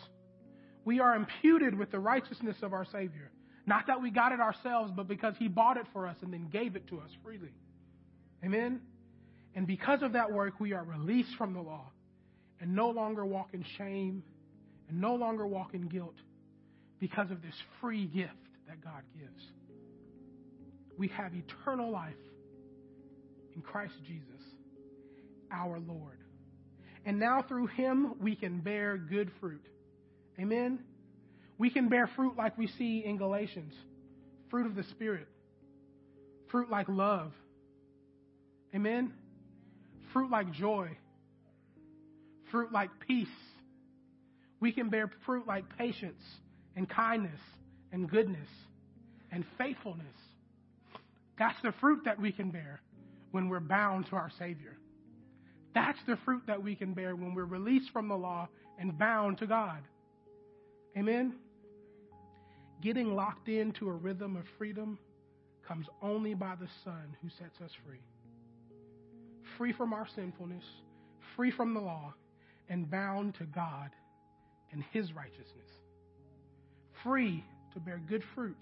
We 0.84 1.00
are 1.00 1.16
imputed 1.16 1.78
with 1.78 1.92
the 1.92 2.00
righteousness 2.00 2.58
of 2.62 2.74
our 2.74 2.86
Savior. 2.86 3.32
Not 3.66 3.88
that 3.88 4.02
we 4.02 4.10
got 4.10 4.32
it 4.32 4.40
ourselves, 4.40 4.92
but 4.96 5.08
because 5.08 5.36
He 5.38 5.48
bought 5.48 5.78
it 5.78 5.86
for 5.94 6.08
us 6.08 6.18
and 6.22 6.34
then 6.34 6.50
gave 6.52 6.76
it 6.76 6.88
to 6.88 7.00
us 7.00 7.10
freely. 7.24 7.54
Amen. 8.44 8.82
And 9.56 9.68
because 9.68 10.02
of 10.02 10.14
that 10.14 10.32
work, 10.32 10.60
we 10.60 10.74
are 10.74 10.84
released 10.84 11.36
from 11.38 11.54
the 11.54 11.62
law 11.62 11.92
and 12.60 12.76
no 12.76 12.90
longer 12.90 13.26
walk 13.26 13.50
in 13.54 13.64
shame 13.78 14.24
and 14.90 15.00
no 15.00 15.16
longer 15.16 15.46
walk 15.46 15.74
in 15.74 15.88
guilt 15.88 16.16
because 17.00 17.30
of 17.32 17.42
this 17.42 17.56
free 17.80 18.06
gift 18.06 18.32
that 18.72 18.82
God 18.82 19.04
gives. 19.20 19.44
We 20.98 21.10
have 21.10 21.34
eternal 21.34 21.92
life 21.92 22.14
in 23.54 23.62
Christ 23.62 23.94
Jesus, 24.08 24.42
our 25.52 25.78
Lord. 25.80 26.20
And 27.06 27.20
now 27.20 27.42
through 27.42 27.68
him 27.68 28.14
we 28.22 28.36
can 28.36 28.62
bear 28.62 28.98
good 28.98 29.30
fruit. 29.42 29.66
Amen? 30.40 30.80
We 31.58 31.70
can 31.70 31.90
bear 31.90 32.08
fruit 32.16 32.38
like 32.38 32.58
we 32.58 32.68
see 32.68 33.04
in 33.06 33.18
Galatians 33.18 33.74
fruit 34.50 34.66
of 34.66 34.76
the 34.76 34.84
Spirit, 34.84 35.28
fruit 36.50 36.70
like 36.70 36.88
love. 36.88 37.32
Amen? 38.74 39.14
Fruit 40.14 40.30
like 40.32 40.52
joy, 40.54 40.90
fruit 42.52 42.72
like 42.72 42.90
peace. 43.06 43.28
We 44.62 44.72
can 44.72 44.90
bear 44.90 45.12
fruit 45.26 45.46
like 45.46 45.66
patience 45.78 46.22
and 46.76 46.88
kindness 46.90 47.40
and 47.92 48.10
goodness 48.10 48.50
and 49.32 49.46
faithfulness. 49.58 50.06
That's 51.38 51.60
the 51.64 51.74
fruit 51.80 52.02
that 52.06 52.20
we 52.20 52.32
can 52.32 52.52
bear 52.52 52.82
when 53.32 53.50
we're 53.50 53.60
bound 53.60 54.08
to 54.08 54.16
our 54.16 54.30
Savior. 54.38 54.78
That's 55.74 56.00
the 56.06 56.18
fruit 56.26 56.44
that 56.48 56.62
we 56.62 56.76
can 56.76 56.94
bear 56.94 57.16
when 57.16 57.34
we're 57.34 57.46
released 57.46 57.92
from 57.92 58.08
the 58.08 58.18
law 58.18 58.50
and 58.78 58.98
bound 58.98 59.38
to 59.40 59.48
God. 59.48 59.80
Amen? 60.98 61.34
Getting 62.82 63.16
locked 63.16 63.48
into 63.48 63.90
a 63.90 63.94
rhythm 63.94 64.36
of 64.36 64.44
freedom 64.58 65.00
comes 65.68 65.88
only 66.02 66.34
by 66.34 66.56
the 66.60 66.68
Son 66.84 67.16
who 67.22 67.30
sets 67.30 67.62
us 67.64 67.72
free. 67.88 68.02
Free 69.58 69.72
from 69.72 69.94
our 69.94 70.08
sinfulness, 70.16 70.64
free 71.36 71.52
from 71.52 71.74
the 71.74 71.80
law, 71.80 72.14
and 72.70 72.90
bound 72.90 73.36
to 73.36 73.46
God 73.46 73.92
and 74.72 74.84
His 74.92 75.14
righteousness. 75.14 75.70
Free 77.04 77.44
to 77.74 77.80
bear 77.80 78.02
good 78.08 78.24
fruit. 78.36 78.58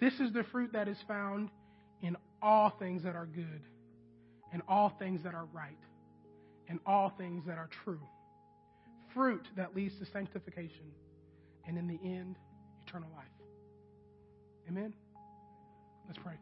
This 0.00 0.20
is 0.20 0.32
the 0.32 0.44
fruit 0.44 0.72
that 0.72 0.88
is 0.88 0.98
found 1.08 1.50
in 2.02 2.16
all 2.42 2.70
things 2.70 3.02
that 3.04 3.16
are 3.16 3.26
good, 3.26 3.62
and 4.52 4.62
all 4.68 4.90
things 4.98 5.22
that 5.22 5.34
are 5.34 5.46
right, 5.52 5.78
and 6.68 6.78
all 6.86 7.10
things 7.16 7.44
that 7.46 7.58
are 7.58 7.68
true. 7.84 8.00
Fruit 9.14 9.46
that 9.56 9.74
leads 9.74 9.98
to 9.98 10.06
sanctification, 10.06 10.92
and 11.66 11.78
in 11.78 11.86
the 11.86 11.98
end, 12.04 12.36
eternal 12.86 13.08
life. 13.16 13.24
Amen? 14.68 14.92
Let's 16.06 16.18
pray. 16.18 16.34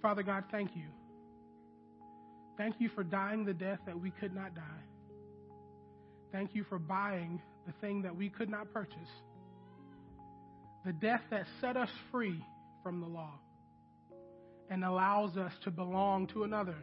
Father 0.00 0.22
God, 0.22 0.44
thank 0.50 0.74
you. 0.74 0.86
Thank 2.56 2.80
you 2.80 2.88
for 2.88 3.04
dying 3.04 3.44
the 3.44 3.54
death 3.54 3.78
that 3.86 3.98
we 3.98 4.10
could 4.10 4.34
not 4.34 4.54
die. 4.54 4.62
Thank 6.32 6.54
you 6.54 6.64
for 6.64 6.78
buying 6.78 7.40
the 7.66 7.72
thing 7.80 8.02
that 8.02 8.16
we 8.16 8.30
could 8.30 8.48
not 8.48 8.72
purchase 8.72 9.10
the 10.84 10.92
death 10.92 11.20
that 11.30 11.46
set 11.60 11.76
us 11.76 11.90
free 12.10 12.44
from 12.82 13.00
the 13.00 13.06
law 13.06 13.34
and 14.68 14.84
allows 14.84 15.36
us 15.36 15.52
to 15.62 15.70
belong 15.70 16.26
to 16.28 16.44
another. 16.44 16.76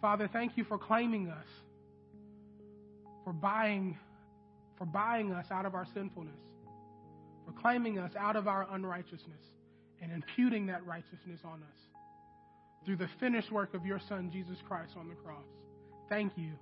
Father, 0.00 0.28
thank 0.32 0.56
you 0.56 0.64
for 0.64 0.78
claiming 0.78 1.28
us, 1.28 1.46
for 3.24 3.32
buying, 3.32 3.98
for 4.78 4.84
buying 4.84 5.32
us 5.32 5.46
out 5.50 5.66
of 5.66 5.74
our 5.74 5.86
sinfulness, 5.92 6.40
for 7.44 7.52
claiming 7.60 7.98
us 7.98 8.12
out 8.16 8.36
of 8.36 8.46
our 8.46 8.66
unrighteousness 8.70 9.42
and 10.00 10.12
imputing 10.12 10.66
that 10.66 10.86
righteousness 10.86 11.40
on 11.44 11.62
us 11.62 11.78
through 12.84 12.96
the 12.96 13.08
finished 13.18 13.50
work 13.50 13.74
of 13.74 13.84
your 13.84 14.00
Son, 14.08 14.30
Jesus 14.32 14.58
Christ, 14.66 14.92
on 14.96 15.08
the 15.08 15.16
cross. 15.16 15.44
Thank 16.08 16.32
you 16.36 16.52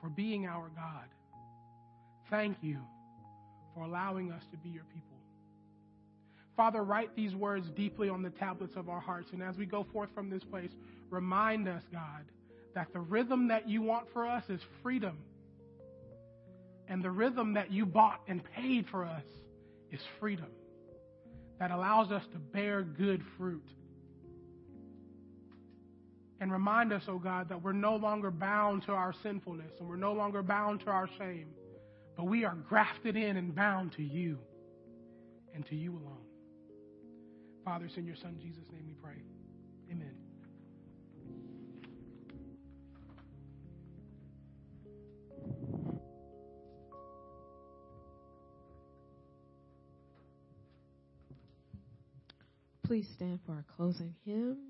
for 0.00 0.08
being 0.08 0.46
our 0.46 0.70
God. 0.74 1.04
Thank 2.30 2.58
you 2.62 2.78
for 3.74 3.84
allowing 3.84 4.32
us 4.32 4.42
to 4.50 4.56
be 4.58 4.68
your 4.68 4.84
people. 4.84 5.16
Father, 6.56 6.82
write 6.82 7.14
these 7.14 7.34
words 7.34 7.70
deeply 7.70 8.08
on 8.08 8.22
the 8.22 8.30
tablets 8.30 8.74
of 8.76 8.88
our 8.88 9.00
hearts. 9.00 9.30
And 9.32 9.42
as 9.42 9.56
we 9.56 9.64
go 9.64 9.86
forth 9.92 10.10
from 10.14 10.28
this 10.28 10.42
place, 10.42 10.72
remind 11.08 11.68
us, 11.68 11.82
God, 11.92 12.24
that 12.74 12.92
the 12.92 13.00
rhythm 13.00 13.48
that 13.48 13.68
you 13.68 13.80
want 13.80 14.06
for 14.12 14.26
us 14.26 14.42
is 14.48 14.60
freedom. 14.82 15.18
And 16.88 17.02
the 17.02 17.10
rhythm 17.10 17.54
that 17.54 17.70
you 17.70 17.86
bought 17.86 18.20
and 18.26 18.42
paid 18.56 18.86
for 18.90 19.04
us 19.04 19.24
is 19.92 20.00
freedom 20.18 20.48
that 21.58 21.70
allows 21.70 22.10
us 22.10 22.22
to 22.32 22.38
bear 22.38 22.82
good 22.82 23.22
fruit 23.36 23.66
and 26.40 26.52
remind 26.52 26.92
us, 26.92 27.02
oh 27.08 27.18
God, 27.18 27.48
that 27.48 27.62
we're 27.62 27.72
no 27.72 27.96
longer 27.96 28.30
bound 28.30 28.84
to 28.84 28.92
our 28.92 29.12
sinfulness 29.22 29.72
and 29.80 29.88
we're 29.88 29.96
no 29.96 30.12
longer 30.12 30.42
bound 30.42 30.80
to 30.80 30.90
our 30.90 31.08
shame, 31.18 31.48
but 32.16 32.24
we 32.26 32.44
are 32.44 32.54
grafted 32.68 33.16
in 33.16 33.36
and 33.36 33.54
bound 33.54 33.92
to 33.96 34.02
you 34.02 34.38
and 35.54 35.66
to 35.66 35.74
you 35.74 35.92
alone. 35.92 36.24
Father, 37.64 37.88
send 37.94 38.06
your 38.06 38.16
Son 38.16 38.38
Jesus' 38.40 38.64
name 38.72 38.84
we 38.86 38.94
pray. 38.94 39.22
Amen. 39.90 40.14
Please 52.84 53.06
stand 53.14 53.38
for 53.44 53.52
our 53.52 53.64
closing 53.76 54.14
hymn. 54.24 54.67